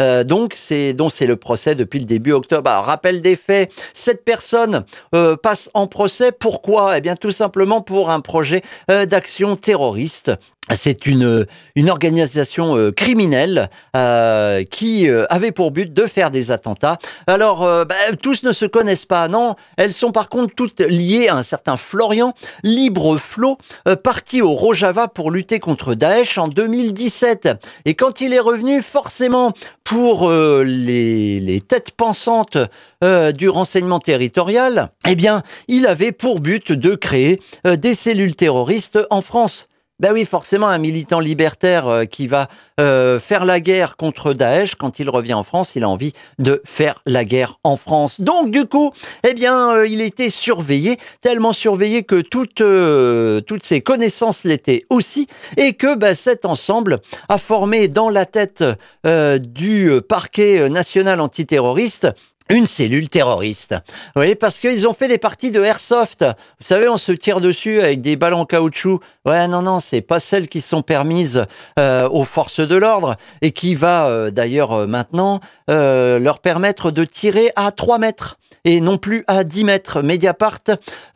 Euh, 0.00 0.24
donc 0.24 0.54
c'est 0.54 0.92
donc 0.92 1.12
c'est 1.12 1.26
le 1.26 1.36
procès 1.36 1.74
depuis 1.74 2.00
le 2.00 2.04
début 2.04 2.32
octobre. 2.32 2.70
Alors, 2.70 2.84
rappel 2.84 3.22
des 3.22 3.36
faits, 3.36 3.72
cette 3.92 4.24
personne 4.24 4.84
euh, 5.14 5.36
passe 5.36 5.70
en 5.74 5.86
procès. 5.86 6.32
Pourquoi? 6.32 6.98
Eh 6.98 7.00
bien 7.00 7.16
tout 7.16 7.30
simplement 7.30 7.80
pour 7.80 8.10
un 8.10 8.20
projet 8.20 8.62
euh, 8.90 9.06
d'action 9.06 9.56
terroriste. 9.56 10.32
C'est 10.74 11.04
une, 11.04 11.44
une 11.74 11.90
organisation 11.90 12.90
criminelle 12.96 13.68
qui 14.70 15.06
avait 15.28 15.52
pour 15.52 15.72
but 15.72 15.92
de 15.92 16.06
faire 16.06 16.30
des 16.30 16.52
attentats. 16.52 16.96
Alors, 17.26 17.84
bah, 17.84 17.94
tous 18.22 18.44
ne 18.44 18.52
se 18.54 18.64
connaissent 18.64 19.04
pas, 19.04 19.28
non? 19.28 19.56
Elles 19.76 19.92
sont 19.92 20.10
par 20.10 20.30
contre 20.30 20.54
toutes 20.54 20.80
liées 20.80 21.28
à 21.28 21.36
un 21.36 21.42
certain 21.42 21.76
Florian 21.76 22.32
Libre 22.62 23.18
Flo, 23.18 23.58
euh, 23.88 23.96
parti 23.96 24.42
au 24.42 24.52
Rojava 24.52 25.08
pour 25.08 25.30
lutter 25.30 25.60
contre 25.60 25.94
Daesh 25.94 26.38
en 26.38 26.48
2017. 26.48 27.48
Et 27.84 27.94
quand 27.94 28.20
il 28.20 28.32
est 28.32 28.40
revenu, 28.40 28.82
forcément, 28.82 29.52
pour 29.84 30.28
euh, 30.28 30.64
les, 30.64 31.60
têtes 31.60 31.92
pensantes 31.92 32.56
euh, 33.04 33.32
du 33.32 33.48
renseignement 33.48 33.98
territorial, 33.98 34.90
eh 35.06 35.14
bien, 35.14 35.42
il 35.68 35.86
avait 35.86 36.12
pour 36.12 36.40
but 36.40 36.72
de 36.72 36.94
créer 36.94 37.38
euh, 37.66 37.76
des 37.76 37.94
cellules 37.94 38.34
terroristes 38.34 38.98
en 39.10 39.20
France. 39.20 39.68
Ben 40.00 40.12
oui, 40.12 40.24
forcément, 40.24 40.66
un 40.66 40.78
militant 40.78 41.20
libertaire 41.20 41.86
euh, 41.86 42.04
qui 42.04 42.26
va 42.26 42.48
euh, 42.80 43.20
faire 43.20 43.44
la 43.44 43.60
guerre 43.60 43.96
contre 43.96 44.32
Daesh, 44.32 44.74
quand 44.74 44.98
il 44.98 45.08
revient 45.08 45.34
en 45.34 45.44
France, 45.44 45.76
il 45.76 45.84
a 45.84 45.88
envie 45.88 46.12
de 46.40 46.60
faire 46.64 47.00
la 47.06 47.24
guerre 47.24 47.60
en 47.62 47.76
France. 47.76 48.20
Donc, 48.20 48.50
du 48.50 48.64
coup, 48.64 48.90
eh 49.24 49.34
bien, 49.34 49.70
euh, 49.70 49.86
il 49.86 50.00
était 50.00 50.30
surveillé, 50.30 50.98
tellement 51.20 51.52
surveillé 51.52 52.02
que 52.02 52.20
toutes, 52.20 53.62
ses 53.62 53.80
connaissances 53.82 54.42
l'étaient 54.42 54.84
aussi, 54.90 55.28
et 55.56 55.74
que 55.74 55.94
ben, 55.94 56.16
cet 56.16 56.44
ensemble 56.44 56.98
a 57.28 57.38
formé 57.38 57.86
dans 57.86 58.10
la 58.10 58.26
tête 58.26 58.64
du 59.04 59.90
parquet 60.08 60.68
national 60.68 61.20
antiterroriste 61.20 62.08
une 62.50 62.66
cellule 62.66 63.08
terroriste. 63.08 63.74
Oui, 64.16 64.34
parce 64.34 64.60
qu'ils 64.60 64.86
ont 64.86 64.94
fait 64.94 65.08
des 65.08 65.18
parties 65.18 65.50
de 65.50 65.62
airsoft. 65.62 66.22
Vous 66.60 66.66
savez, 66.66 66.88
on 66.88 66.98
se 66.98 67.12
tire 67.12 67.40
dessus 67.40 67.80
avec 67.80 68.00
des 68.00 68.16
balles 68.16 68.34
en 68.34 68.44
caoutchouc. 68.44 69.00
Ouais, 69.24 69.48
non, 69.48 69.62
non, 69.62 69.80
c'est 69.80 70.02
pas 70.02 70.20
celles 70.20 70.48
qui 70.48 70.60
sont 70.60 70.82
permises 70.82 71.44
euh, 71.78 72.08
aux 72.08 72.24
forces 72.24 72.60
de 72.60 72.76
l'ordre 72.76 73.16
et 73.40 73.52
qui 73.52 73.74
va 73.74 74.06
euh, 74.06 74.30
d'ailleurs 74.30 74.72
euh, 74.72 74.86
maintenant 74.86 75.40
euh, 75.70 76.18
leur 76.18 76.40
permettre 76.40 76.90
de 76.90 77.04
tirer 77.04 77.52
à 77.56 77.72
3 77.72 77.98
mètres 77.98 78.38
et 78.64 78.80
non 78.80 78.98
plus 78.98 79.24
à 79.26 79.44
10 79.44 79.64
mètres. 79.64 80.02
Mediapart 80.02 80.60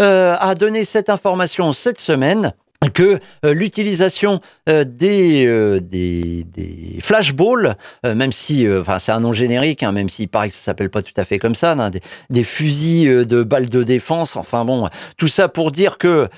euh, 0.00 0.36
a 0.38 0.54
donné 0.54 0.84
cette 0.84 1.10
information 1.10 1.72
cette 1.72 2.00
semaine 2.00 2.54
que 2.94 3.18
euh, 3.44 3.54
l'utilisation 3.54 4.40
euh, 4.68 4.84
des, 4.84 5.44
euh, 5.46 5.80
des, 5.80 6.44
des 6.44 6.98
flashballs, 7.00 7.76
même 8.04 8.32
si, 8.32 8.66
enfin 8.70 8.98
c'est 8.98 9.12
un 9.12 9.20
nom 9.20 9.32
générique, 9.32 9.82
hein, 9.82 9.92
même 9.92 10.08
s'il 10.08 10.28
paraît 10.28 10.48
que 10.48 10.54
ça 10.54 10.62
s'appelle 10.62 10.90
pas 10.90 11.02
tout 11.02 11.12
à 11.16 11.24
fait 11.24 11.38
comme 11.38 11.54
ça, 11.54 11.72
hein, 11.72 11.90
des, 12.30 12.44
fusils 12.44 13.26
de 13.26 13.42
balles 13.42 13.68
de 13.68 13.82
défense, 13.82 14.36
enfin 14.36 14.64
bon, 14.64 14.88
tout 15.16 15.28
ça 15.28 15.48
pour 15.48 15.72
dire 15.72 15.98
que 15.98 16.28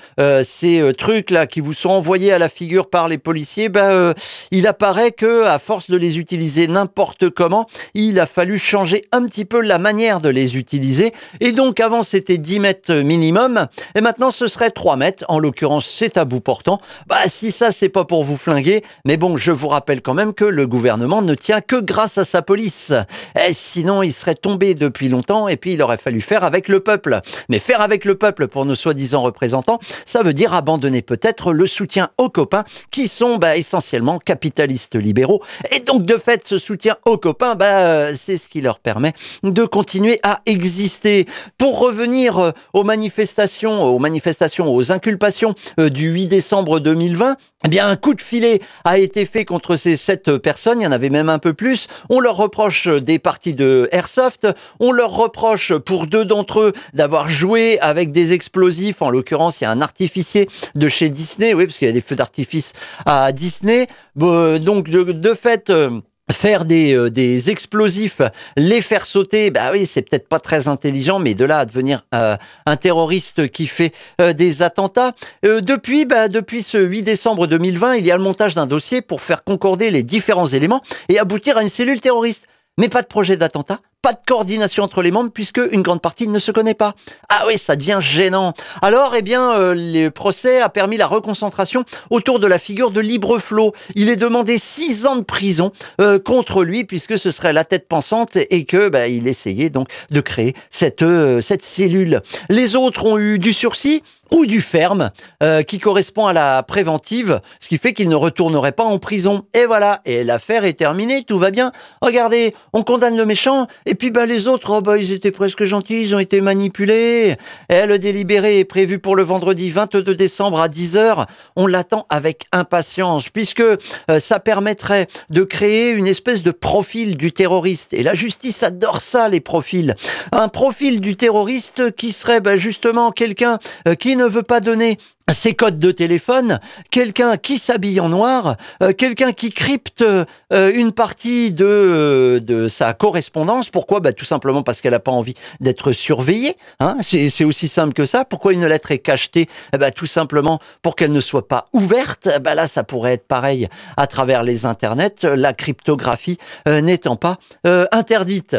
ces 0.43 0.91
trucs 0.97 1.29
là 1.29 1.47
qui 1.47 1.61
vous 1.61 1.73
sont 1.73 1.89
envoyés 1.89 2.31
à 2.31 2.39
la 2.39 2.49
figure 2.49 2.89
par 2.89 3.07
les 3.07 3.17
policiers, 3.17 3.69
ben, 3.69 4.13
il 4.51 4.67
apparaît 4.67 5.11
que 5.11 5.45
à 5.45 5.59
force 5.59 5.89
de 5.89 5.97
les 5.97 6.17
utiliser 6.17 6.67
n'importe 6.67 7.29
comment, 7.29 7.67
il 7.93 8.19
a 8.19 8.25
fallu 8.25 8.57
changer 8.57 9.03
un 9.11 9.25
petit 9.25 9.45
peu 9.45 9.61
la 9.61 9.77
manière 9.77 10.21
de 10.21 10.29
les 10.29 10.57
utiliser, 10.57 11.13
et 11.39 11.51
donc 11.51 11.79
avant 11.79 12.03
c'était 12.03 12.37
10 12.37 12.59
mètres 12.59 12.93
minimum, 12.93 13.67
et 13.95 14.01
maintenant 14.01 14.31
ce 14.31 14.47
serait 14.47 14.71
3 14.71 14.95
mètres, 14.95 15.25
en 15.27 15.39
l'occurrence 15.39 15.87
c'est 15.87 16.17
à 16.17 16.25
bout 16.31 16.39
portant. 16.39 16.79
Bah 17.07 17.27
si 17.27 17.51
ça 17.51 17.71
c'est 17.71 17.89
pas 17.89 18.05
pour 18.05 18.23
vous 18.23 18.37
flinguer, 18.37 18.83
mais 19.05 19.17
bon, 19.17 19.35
je 19.35 19.51
vous 19.51 19.67
rappelle 19.67 20.01
quand 20.01 20.13
même 20.13 20.33
que 20.33 20.45
le 20.45 20.65
gouvernement 20.65 21.21
ne 21.21 21.35
tient 21.35 21.61
que 21.61 21.75
grâce 21.75 22.17
à 22.17 22.23
sa 22.23 22.41
police. 22.41 22.93
Et 23.35 23.53
sinon, 23.53 24.01
il 24.01 24.13
serait 24.13 24.35
tombé 24.35 24.73
depuis 24.73 25.09
longtemps 25.09 25.47
et 25.47 25.57
puis 25.57 25.73
il 25.73 25.81
aurait 25.81 25.97
fallu 25.97 26.21
faire 26.21 26.43
avec 26.43 26.69
le 26.69 26.79
peuple. 26.79 27.19
Mais 27.49 27.59
faire 27.59 27.81
avec 27.81 28.05
le 28.05 28.15
peuple 28.15 28.47
pour 28.47 28.65
nos 28.65 28.75
soi-disant 28.75 29.21
représentants, 29.21 29.79
ça 30.05 30.23
veut 30.23 30.33
dire 30.33 30.53
abandonner 30.53 31.01
peut-être 31.01 31.51
le 31.51 31.67
soutien 31.67 32.09
aux 32.17 32.29
copains 32.29 32.63
qui 32.91 33.07
sont 33.07 33.37
bah, 33.37 33.57
essentiellement 33.57 34.19
capitalistes 34.19 34.95
libéraux. 34.95 35.43
Et 35.71 35.81
donc 35.81 36.05
de 36.05 36.15
fait, 36.15 36.47
ce 36.47 36.57
soutien 36.57 36.95
aux 37.05 37.17
copains, 37.17 37.55
bah, 37.55 38.15
c'est 38.15 38.37
ce 38.37 38.47
qui 38.47 38.61
leur 38.61 38.79
permet 38.79 39.13
de 39.43 39.65
continuer 39.65 40.19
à 40.23 40.41
exister. 40.45 41.25
Pour 41.57 41.79
revenir 41.79 42.37
euh, 42.39 42.51
aux 42.73 42.83
manifestations, 42.83 43.83
aux 43.83 43.99
manifestations, 43.99 44.73
aux 44.73 44.91
inculpations 44.91 45.53
euh, 45.79 45.89
du 45.89 46.09
8 46.09 46.20
décembre 46.27 46.79
2020, 46.79 47.37
eh 47.63 47.69
bien, 47.69 47.87
un 47.87 47.95
coup 47.95 48.13
de 48.13 48.21
filet 48.21 48.59
a 48.85 48.97
été 48.97 49.25
fait 49.25 49.45
contre 49.45 49.75
ces 49.75 49.95
sept 49.95 50.37
personnes. 50.37 50.81
Il 50.81 50.83
y 50.83 50.87
en 50.87 50.91
avait 50.91 51.09
même 51.09 51.29
un 51.29 51.39
peu 51.39 51.53
plus. 51.53 51.87
On 52.09 52.19
leur 52.19 52.35
reproche 52.37 52.87
des 52.87 53.19
parties 53.19 53.53
de 53.53 53.87
airsoft. 53.91 54.47
On 54.79 54.91
leur 54.91 55.11
reproche 55.11 55.73
pour 55.73 56.07
deux 56.07 56.25
d'entre 56.25 56.59
eux 56.59 56.73
d'avoir 56.93 57.29
joué 57.29 57.79
avec 57.79 58.11
des 58.11 58.33
explosifs. 58.33 59.01
En 59.01 59.09
l'occurrence, 59.09 59.61
il 59.61 59.65
y 59.65 59.67
a 59.67 59.71
un 59.71 59.81
artificier 59.81 60.47
de 60.75 60.89
chez 60.89 61.09
Disney. 61.09 61.53
Oui, 61.53 61.65
parce 61.65 61.77
qu'il 61.77 61.87
y 61.87 61.91
a 61.91 61.93
des 61.93 62.01
feux 62.01 62.15
d'artifice 62.15 62.73
à 63.05 63.31
Disney. 63.31 63.87
Bon, 64.15 64.59
donc, 64.59 64.89
de, 64.89 65.03
de 65.03 65.33
fait, 65.33 65.69
euh, 65.69 66.01
faire 66.31 66.65
des, 66.65 66.93
euh, 66.93 67.09
des 67.09 67.49
explosifs, 67.49 68.21
les 68.57 68.81
faire 68.81 69.05
sauter, 69.05 69.51
bah 69.51 69.69
oui, 69.71 69.85
c'est 69.85 70.01
peut-être 70.01 70.27
pas 70.27 70.39
très 70.39 70.67
intelligent, 70.67 71.19
mais 71.19 71.33
de 71.33 71.45
là 71.45 71.59
à 71.59 71.65
devenir 71.65 72.05
euh, 72.13 72.35
un 72.65 72.75
terroriste 72.75 73.49
qui 73.49 73.67
fait 73.67 73.93
euh, 74.19 74.33
des 74.33 74.61
attentats. 74.61 75.13
Depuis, 75.43 76.05
bah, 76.05 76.27
depuis 76.27 76.63
ce 76.63 76.77
8 76.77 77.03
décembre 77.03 77.47
2020, 77.47 77.95
il 77.95 78.05
y 78.05 78.11
a 78.11 78.17
le 78.17 78.23
montage 78.23 78.55
d'un 78.55 78.67
dossier 78.67 79.01
pour 79.01 79.21
faire 79.21 79.43
concorder 79.43 79.91
les 79.91 80.03
différents 80.03 80.47
éléments 80.47 80.81
et 81.09 81.19
aboutir 81.19 81.57
à 81.57 81.63
une 81.63 81.69
cellule 81.69 82.01
terroriste. 82.01 82.47
Mais 82.77 82.89
pas 82.89 83.01
de 83.01 83.07
projet 83.07 83.37
d'attentat, 83.37 83.79
pas 84.01 84.13
de 84.13 84.19
coordination 84.25 84.83
entre 84.83 85.01
les 85.01 85.11
membres 85.11 85.31
puisque 85.31 85.61
une 85.71 85.81
grande 85.81 86.01
partie 86.01 86.27
ne 86.27 86.39
se 86.39 86.51
connaît 86.51 86.73
pas. 86.73 86.95
Ah 87.29 87.43
oui, 87.47 87.57
ça 87.57 87.75
devient 87.75 87.99
gênant. 88.01 88.53
Alors, 88.81 89.13
eh 89.15 89.21
bien, 89.21 89.53
euh, 89.53 89.75
le 89.75 90.09
procès 90.09 90.59
a 90.59 90.69
permis 90.69 90.97
la 90.97 91.07
reconcentration 91.07 91.83
autour 92.09 92.39
de 92.39 92.47
la 92.47 92.57
figure 92.57 92.89
de 92.89 92.99
Libre 92.99 93.37
Flot. 93.39 93.73
Il 93.95 94.09
est 94.09 94.15
demandé 94.15 94.57
six 94.57 95.05
ans 95.05 95.15
de 95.15 95.23
prison 95.23 95.71
euh, 95.99 96.19
contre 96.19 96.63
lui 96.63 96.83
puisque 96.83 97.17
ce 97.17 97.31
serait 97.31 97.53
la 97.53 97.65
tête 97.65 97.87
pensante 97.87 98.35
et 98.35 98.65
que 98.65 98.89
bah, 98.89 99.07
il 99.07 99.27
essayait 99.27 99.69
donc 99.69 99.89
de 100.09 100.21
créer 100.21 100.55
cette 100.71 101.03
euh, 101.03 101.41
cette 101.41 101.63
cellule. 101.63 102.21
Les 102.49 102.75
autres 102.75 103.05
ont 103.05 103.17
eu 103.17 103.39
du 103.39 103.53
sursis 103.53 104.03
ou 104.33 104.45
du 104.45 104.61
ferme, 104.61 105.11
euh, 105.43 105.61
qui 105.61 105.79
correspond 105.79 106.25
à 106.27 106.33
la 106.33 106.63
préventive, 106.63 107.41
ce 107.59 107.67
qui 107.67 107.77
fait 107.77 107.93
qu'il 107.93 108.09
ne 108.09 108.15
retournerait 108.15 108.71
pas 108.71 108.83
en 108.83 108.97
prison. 108.97 109.45
Et 109.53 109.65
voilà, 109.65 110.01
et 110.05 110.23
l'affaire 110.23 110.63
est 110.63 110.73
terminée, 110.73 111.23
tout 111.23 111.37
va 111.37 111.51
bien. 111.51 111.71
Regardez, 112.01 112.53
on 112.73 112.83
condamne 112.83 113.17
le 113.17 113.25
méchant, 113.25 113.67
et 113.85 113.95
puis 113.95 114.11
bah, 114.11 114.25
les 114.25 114.47
autres, 114.47 114.71
oh, 114.77 114.81
bah, 114.81 114.97
ils 114.97 115.11
étaient 115.11 115.31
presque 115.31 115.65
gentils, 115.65 116.01
ils 116.01 116.15
ont 116.15 116.19
été 116.19 116.39
manipulés. 116.41 117.35
Et 117.69 117.85
le 117.85 117.99
délibéré 117.99 118.59
est 118.59 118.65
prévu 118.65 118.99
pour 118.99 119.15
le 119.15 119.23
vendredi 119.23 119.69
22 119.69 120.15
décembre 120.15 120.61
à 120.61 120.69
10h. 120.69 121.25
On 121.55 121.67
l'attend 121.67 122.05
avec 122.09 122.45
impatience, 122.51 123.29
puisque 123.29 123.61
euh, 123.61 123.77
ça 124.19 124.39
permettrait 124.39 125.07
de 125.29 125.43
créer 125.43 125.89
une 125.89 126.07
espèce 126.07 126.41
de 126.41 126.51
profil 126.51 127.17
du 127.17 127.31
terroriste. 127.31 127.93
Et 127.93 128.03
la 128.03 128.13
justice 128.13 128.63
adore 128.63 129.01
ça, 129.01 129.27
les 129.27 129.41
profils. 129.41 129.95
Un 130.31 130.47
profil 130.47 131.01
du 131.01 131.17
terroriste 131.17 131.93
qui 131.95 132.11
serait 132.11 132.41
bah, 132.41 132.55
justement 132.55 133.11
quelqu'un 133.11 133.59
euh, 133.87 133.95
qui 133.95 134.15
veut 134.27 134.43
pas 134.43 134.59
donner 134.59 134.97
ses 135.29 135.53
codes 135.53 135.79
de 135.79 135.91
téléphone, 135.91 136.59
quelqu'un 136.89 137.37
qui 137.37 137.57
s'habille 137.57 137.99
en 137.99 138.09
noir, 138.09 138.57
euh, 138.83 138.91
quelqu'un 138.91 139.31
qui 139.31 139.49
crypte 139.49 140.01
euh, 140.01 140.25
une 140.51 140.91
partie 140.91 141.53
de, 141.53 142.41
de 142.43 142.67
sa 142.67 142.93
correspondance. 142.93 143.69
Pourquoi? 143.69 143.99
Bah, 143.99 144.13
Tout 144.13 144.25
simplement 144.25 144.63
parce 144.63 144.81
qu'elle 144.81 144.91
n'a 144.91 144.99
pas 144.99 145.11
envie 145.11 145.35
d'être 145.59 145.91
surveillée. 145.91 146.57
Hein 146.79 146.97
c'est 147.01 147.45
aussi 147.45 147.67
simple 147.67 147.93
que 147.93 148.05
ça. 148.05 148.25
Pourquoi 148.25 148.53
une 148.53 148.65
lettre 148.65 148.91
est 148.91 148.99
cachetée? 148.99 149.47
Eh 149.73 149.77
bah, 149.77 149.91
Tout 149.91 150.05
simplement 150.05 150.59
pour 150.81 150.95
qu'elle 150.95 151.13
ne 151.13 151.21
soit 151.21 151.47
pas 151.47 151.67
ouverte. 151.71 152.27
Eh 152.35 152.39
bah, 152.39 152.55
là, 152.55 152.67
ça 152.67 152.83
pourrait 152.83 153.13
être 153.13 153.27
pareil 153.27 153.67
à 153.97 154.07
travers 154.07 154.43
les 154.43 154.65
internets, 154.65 155.23
la 155.23 155.53
cryptographie 155.53 156.37
euh, 156.67 156.81
n'étant 156.81 157.15
pas 157.15 157.37
euh, 157.65 157.85
interdite. 157.91 158.57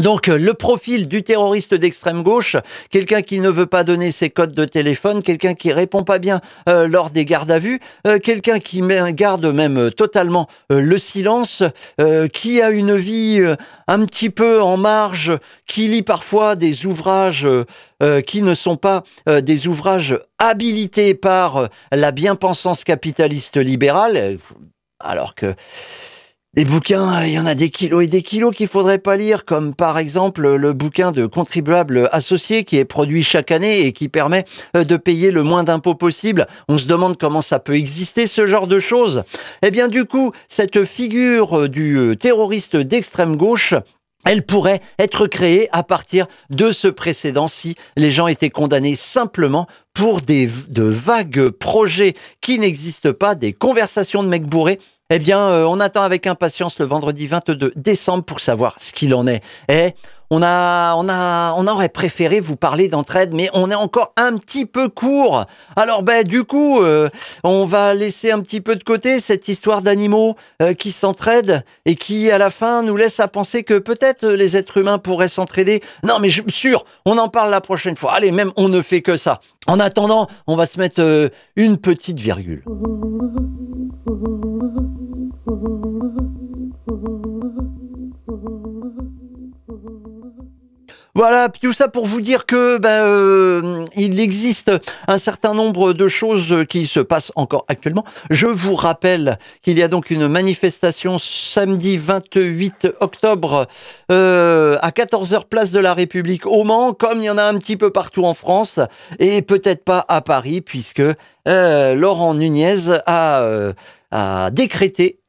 Donc 0.00 0.28
euh, 0.28 0.36
le 0.36 0.54
profil 0.54 1.06
du 1.06 1.22
terroriste 1.22 1.72
d'extrême 1.72 2.24
gauche, 2.24 2.56
quelqu'un 2.90 3.22
qui 3.22 3.38
ne 3.38 3.48
veut 3.48 3.66
pas 3.66 3.84
donner 3.84 4.10
ses 4.10 4.28
codes 4.28 4.52
de 4.52 4.64
téléphone, 4.64 5.22
quelqu'un 5.22 5.54
qui 5.54 5.72
répond 5.72 6.02
pas 6.02 6.18
bien 6.18 6.40
euh, 6.68 6.88
lors 6.88 7.10
des 7.10 7.24
gardes 7.24 7.52
à 7.52 7.60
vue, 7.60 7.78
euh, 8.06 8.18
quelqu'un 8.18 8.58
qui 8.58 8.82
garde 9.12 9.46
même 9.46 9.90
totalement 9.92 10.48
le 10.68 10.98
silence, 10.98 11.62
qui 12.32 12.60
a 12.60 12.70
une 12.70 12.96
vie 12.96 13.40
un 13.86 14.04
petit 14.04 14.30
peu 14.30 14.60
en 14.60 14.76
marge, 14.76 15.32
qui 15.66 15.88
lit 15.88 16.02
parfois 16.02 16.56
des 16.56 16.86
ouvrages 16.86 17.46
qui 18.26 18.42
ne 18.42 18.54
sont 18.54 18.76
pas 18.76 19.04
des 19.26 19.66
ouvrages 19.66 20.18
habilités 20.38 21.14
par 21.14 21.68
la 21.92 22.10
bien-pensance 22.10 22.84
capitaliste 22.84 23.56
libérale, 23.56 24.38
alors 25.00 25.34
que 25.34 25.54
des 26.54 26.64
bouquins, 26.64 27.24
il 27.24 27.32
y 27.32 27.38
en 27.38 27.46
a 27.46 27.56
des 27.56 27.68
kilos 27.68 28.04
et 28.04 28.06
des 28.06 28.22
kilos 28.22 28.54
qu'il 28.54 28.68
faudrait 28.68 28.98
pas 28.98 29.16
lire, 29.16 29.44
comme 29.44 29.74
par 29.74 29.98
exemple 29.98 30.54
le 30.54 30.72
bouquin 30.72 31.10
de 31.10 31.26
contribuables 31.26 32.08
associés 32.12 32.62
qui 32.62 32.78
est 32.78 32.84
produit 32.84 33.24
chaque 33.24 33.50
année 33.50 33.80
et 33.80 33.92
qui 33.92 34.08
permet 34.08 34.44
euh, 34.76 34.84
de 34.84 34.96
payer 34.96 35.32
le 35.32 35.42
moins 35.42 35.64
d'impôts 35.64 35.96
possible. 35.96 36.46
On 36.68 36.78
se 36.78 36.86
demande 36.86 37.18
comment 37.18 37.40
ça 37.40 37.58
peut 37.58 37.74
exister, 37.74 38.28
ce 38.28 38.46
genre 38.46 38.68
de 38.68 38.78
choses. 38.78 39.24
Eh 39.62 39.72
bien, 39.72 39.88
du 39.88 40.04
coup, 40.04 40.30
cette 40.46 40.84
figure 40.84 41.62
euh, 41.62 41.68
du 41.68 41.96
euh, 41.96 42.14
terroriste 42.14 42.76
d'extrême 42.76 43.36
gauche, 43.36 43.74
elle 44.24 44.46
pourrait 44.46 44.80
être 45.00 45.26
créée 45.26 45.68
à 45.72 45.82
partir 45.82 46.26
de 46.50 46.70
ce 46.70 46.86
précédent 46.86 47.48
si 47.48 47.74
les 47.96 48.12
gens 48.12 48.28
étaient 48.28 48.50
condamnés 48.50 48.94
simplement 48.94 49.66
pour 49.92 50.20
des, 50.20 50.48
de 50.68 50.84
vagues 50.84 51.50
projets 51.50 52.14
qui 52.40 52.58
n'existent 52.60 53.12
pas, 53.12 53.34
des 53.34 53.52
conversations 53.52 54.22
de 54.22 54.28
mecs 54.28 54.46
bourrés 54.46 54.78
eh 55.14 55.20
bien, 55.20 55.38
euh, 55.38 55.64
on 55.64 55.78
attend 55.78 56.02
avec 56.02 56.26
impatience 56.26 56.80
le 56.80 56.86
vendredi 56.86 57.28
22 57.28 57.74
décembre 57.76 58.24
pour 58.24 58.40
savoir 58.40 58.74
ce 58.78 58.92
qu'il 58.92 59.14
en 59.14 59.28
est. 59.28 59.42
Et 59.68 59.90
eh, 59.90 59.94
on 60.28 60.42
a, 60.42 60.96
on 60.96 61.08
a, 61.08 61.52
on 61.56 61.68
aurait 61.68 61.88
préféré 61.88 62.40
vous 62.40 62.56
parler 62.56 62.88
d'entraide, 62.88 63.32
mais 63.32 63.48
on 63.52 63.70
est 63.70 63.76
encore 63.76 64.12
un 64.16 64.36
petit 64.36 64.66
peu 64.66 64.88
court. 64.88 65.44
Alors, 65.76 66.02
ben, 66.02 66.24
du 66.24 66.42
coup, 66.42 66.80
euh, 66.80 67.08
on 67.44 67.64
va 67.64 67.94
laisser 67.94 68.32
un 68.32 68.40
petit 68.40 68.60
peu 68.60 68.74
de 68.74 68.82
côté 68.82 69.20
cette 69.20 69.46
histoire 69.46 69.82
d'animaux 69.82 70.34
euh, 70.60 70.74
qui 70.74 70.90
s'entraident 70.90 71.62
et 71.86 71.94
qui, 71.94 72.32
à 72.32 72.38
la 72.38 72.50
fin, 72.50 72.82
nous 72.82 72.96
laisse 72.96 73.20
à 73.20 73.28
penser 73.28 73.62
que 73.62 73.78
peut-être 73.78 74.26
les 74.26 74.56
êtres 74.56 74.78
humains 74.78 74.98
pourraient 74.98 75.28
s'entraider. 75.28 75.80
Non, 76.02 76.18
mais 76.18 76.28
je 76.28 76.42
suis 76.42 76.50
sûr, 76.50 76.84
on 77.06 77.18
en 77.18 77.28
parle 77.28 77.52
la 77.52 77.60
prochaine 77.60 77.96
fois. 77.96 78.14
Allez, 78.14 78.32
même, 78.32 78.50
on 78.56 78.68
ne 78.68 78.82
fait 78.82 79.00
que 79.00 79.16
ça. 79.16 79.38
En 79.68 79.78
attendant, 79.78 80.26
on 80.48 80.56
va 80.56 80.66
se 80.66 80.80
mettre 80.80 81.30
une 81.54 81.76
petite 81.76 82.18
virgule. 82.18 82.64
Voilà, 91.16 91.48
tout 91.48 91.72
ça 91.72 91.86
pour 91.86 92.06
vous 92.06 92.20
dire 92.20 92.44
que 92.44 92.76
ben, 92.78 93.04
euh, 93.04 93.84
il 93.94 94.18
existe 94.18 94.72
un 95.06 95.18
certain 95.18 95.54
nombre 95.54 95.92
de 95.92 96.08
choses 96.08 96.64
qui 96.68 96.86
se 96.86 96.98
passent 96.98 97.30
encore 97.36 97.64
actuellement. 97.68 98.04
Je 98.30 98.48
vous 98.48 98.74
rappelle 98.74 99.38
qu'il 99.62 99.78
y 99.78 99.82
a 99.84 99.86
donc 99.86 100.10
une 100.10 100.26
manifestation 100.26 101.18
samedi 101.20 101.98
28 101.98 102.88
octobre 102.98 103.68
euh, 104.10 104.76
à 104.82 104.90
14h 104.90 105.44
place 105.48 105.70
de 105.70 105.78
la 105.78 105.94
République 105.94 106.46
au 106.46 106.64
Mans, 106.64 106.92
comme 106.92 107.20
il 107.20 107.26
y 107.26 107.30
en 107.30 107.38
a 107.38 107.44
un 107.44 107.58
petit 107.58 107.76
peu 107.76 107.90
partout 107.90 108.24
en 108.24 108.34
France 108.34 108.80
et 109.20 109.40
peut-être 109.42 109.84
pas 109.84 110.04
à 110.08 110.20
Paris 110.20 110.62
puisque 110.62 111.02
euh, 111.46 111.94
Laurent 111.94 112.34
Nunez 112.34 112.90
a, 113.06 113.72
a 114.10 114.50
décrété 114.50 115.20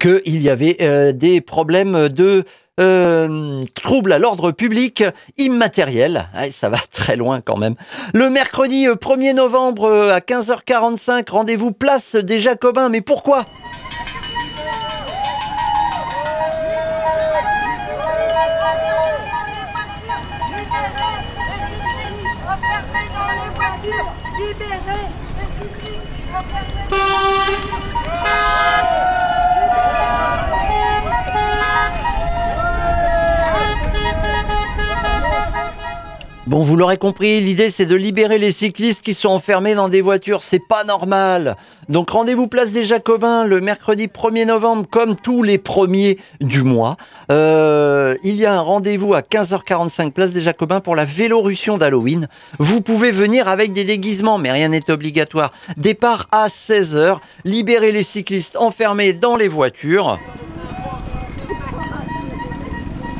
qu'il 0.00 0.40
y 0.40 0.48
avait 0.48 1.12
des 1.12 1.42
problèmes 1.42 2.08
de 2.08 2.44
euh, 2.80 3.64
trouble 3.74 4.12
à 4.12 4.18
l'ordre 4.18 4.50
public 4.50 5.04
immatériel. 5.38 6.28
ça 6.50 6.68
va 6.68 6.78
très 6.92 7.16
loin 7.16 7.40
quand 7.40 7.56
même. 7.56 7.76
Le 8.12 8.30
mercredi 8.30 8.86
1er 8.86 9.30
euh, 9.30 9.32
novembre 9.34 9.84
euh, 9.84 10.12
à 10.12 10.18
15h45, 10.18 11.30
rendez-vous 11.30 11.70
place 11.70 12.16
des 12.16 12.40
Jacobins. 12.40 12.88
Mais 12.88 13.00
pourquoi? 13.00 13.44
Bon, 36.46 36.62
vous 36.62 36.76
l'aurez 36.76 36.98
compris, 36.98 37.40
l'idée 37.40 37.70
c'est 37.70 37.86
de 37.86 37.96
libérer 37.96 38.36
les 38.36 38.52
cyclistes 38.52 39.02
qui 39.02 39.14
sont 39.14 39.30
enfermés 39.30 39.74
dans 39.74 39.88
des 39.88 40.02
voitures. 40.02 40.42
C'est 40.42 40.58
pas 40.58 40.84
normal. 40.84 41.56
Donc 41.88 42.10
rendez-vous 42.10 42.48
place 42.48 42.70
des 42.70 42.84
Jacobins 42.84 43.46
le 43.46 43.62
mercredi 43.62 44.08
1er 44.08 44.44
novembre, 44.44 44.86
comme 44.90 45.16
tous 45.16 45.42
les 45.42 45.56
premiers 45.56 46.18
du 46.42 46.62
mois. 46.62 46.98
Euh, 47.32 48.14
il 48.24 48.36
y 48.36 48.44
a 48.44 48.52
un 48.52 48.60
rendez-vous 48.60 49.14
à 49.14 49.22
15h45 49.22 50.10
place 50.10 50.32
des 50.32 50.42
Jacobins 50.42 50.80
pour 50.80 50.96
la 50.96 51.06
Vélorussion 51.06 51.78
d'Halloween. 51.78 52.28
Vous 52.58 52.82
pouvez 52.82 53.10
venir 53.10 53.48
avec 53.48 53.72
des 53.72 53.84
déguisements, 53.84 54.36
mais 54.36 54.52
rien 54.52 54.68
n'est 54.68 54.90
obligatoire. 54.90 55.50
Départ 55.78 56.28
à 56.30 56.48
16h. 56.48 57.20
Libérer 57.46 57.90
les 57.90 58.02
cyclistes 58.02 58.56
enfermés 58.56 59.14
dans 59.14 59.36
les 59.36 59.48
voitures 59.48 60.18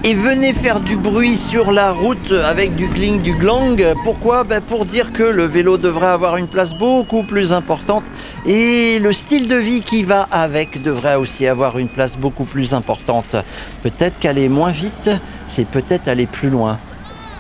et 0.07 0.15
venez 0.15 0.53
faire 0.53 0.81
du 0.81 0.97
bruit 0.97 1.35
sur 1.35 1.73
la 1.73 1.91
route 1.91 2.31
avec 2.31 2.77
du 2.77 2.89
gling, 2.89 3.23
du 3.23 3.33
glang. 3.33 3.83
Pourquoi? 4.05 4.45
Ben 4.45 4.61
Pour 4.61 4.85
dire 4.85 5.15
que 5.15 5.23
le 5.23 5.45
vélo 5.45 5.79
devrait 5.79 6.09
avoir 6.09 6.37
une 6.37 6.47
place 6.47 6.75
beaucoup 6.75 7.23
plus 7.23 7.55
importante 7.55 8.05
et 8.45 8.99
le 8.99 9.15
style 9.15 9.49
de 9.49 9.57
vie 9.57 9.81
qui 9.81 10.03
va 10.03 10.29
avec 10.31 10.83
devrait 10.83 11.15
aussi 11.15 11.47
avoir 11.47 11.79
une 11.79 11.89
place 11.89 12.19
beaucoup 12.19 12.45
plus 12.45 12.75
importante. 12.75 13.35
Peut-être 13.83 14.19
qu'aller 14.19 14.51
moins 14.51 14.73
vite, 14.73 15.11
c'est 15.47 15.67
peut-être 15.67 16.07
aller 16.07 16.27
plus 16.27 16.51
loin. 16.51 16.79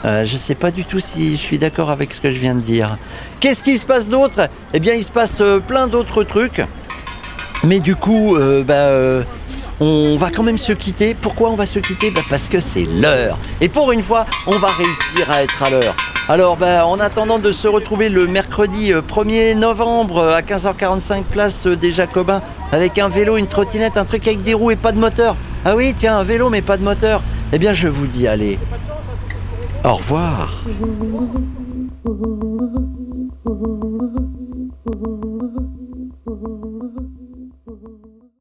Euh, 0.06 0.24
je 0.24 0.32
ne 0.32 0.38
sais 0.38 0.54
pas 0.54 0.70
du 0.70 0.86
tout 0.86 1.00
si 1.00 1.32
je 1.32 1.40
suis 1.40 1.58
d'accord 1.58 1.90
avec 1.90 2.14
ce 2.14 2.20
que 2.22 2.32
je 2.32 2.38
viens 2.38 2.54
de 2.54 2.60
dire. 2.60 2.96
Qu'est-ce 3.40 3.62
qui 3.62 3.76
se 3.76 3.84
passe 3.84 4.08
d'autre? 4.08 4.48
Eh 4.72 4.80
bien, 4.80 4.94
il 4.94 5.04
se 5.04 5.10
passe 5.10 5.42
euh, 5.42 5.60
plein 5.60 5.86
d'autres 5.86 6.24
trucs. 6.24 6.62
Mais 7.62 7.80
du 7.80 7.94
coup, 7.94 8.36
euh, 8.36 8.62
bah, 8.64 9.24
on 9.80 10.16
va 10.16 10.30
quand 10.30 10.42
même 10.42 10.58
se 10.58 10.72
quitter. 10.72 11.14
Pourquoi 11.14 11.50
on 11.50 11.56
va 11.56 11.66
se 11.66 11.78
quitter 11.78 12.10
bah 12.10 12.22
Parce 12.30 12.48
que 12.48 12.60
c'est 12.60 12.84
l'heure. 12.84 13.38
Et 13.60 13.68
pour 13.68 13.92
une 13.92 14.02
fois, 14.02 14.24
on 14.46 14.58
va 14.58 14.68
réussir 14.68 15.30
à 15.30 15.42
être 15.42 15.62
à 15.62 15.70
l'heure. 15.70 15.94
Alors, 16.28 16.56
bah, 16.56 16.86
en 16.86 16.98
attendant 17.00 17.38
de 17.38 17.52
se 17.52 17.68
retrouver 17.68 18.08
le 18.08 18.26
mercredi 18.26 18.92
1er 18.92 19.52
euh, 19.52 19.54
novembre 19.54 20.18
euh, 20.18 20.36
à 20.36 20.40
15h45 20.40 21.24
place 21.24 21.66
euh, 21.66 21.76
des 21.76 21.92
Jacobins 21.92 22.40
avec 22.72 22.98
un 22.98 23.08
vélo, 23.08 23.36
une 23.36 23.46
trottinette, 23.46 23.98
un 23.98 24.06
truc 24.06 24.26
avec 24.26 24.42
des 24.42 24.54
roues 24.54 24.70
et 24.70 24.76
pas 24.76 24.92
de 24.92 24.98
moteur. 24.98 25.36
Ah 25.66 25.76
oui, 25.76 25.94
tiens, 25.94 26.16
un 26.16 26.22
vélo 26.22 26.48
mais 26.48 26.62
pas 26.62 26.78
de 26.78 26.82
moteur. 26.82 27.22
Eh 27.52 27.58
bien, 27.58 27.74
je 27.74 27.88
vous 27.88 28.06
dis, 28.06 28.26
allez, 28.26 28.58
au 29.84 29.96
revoir. 29.96 30.62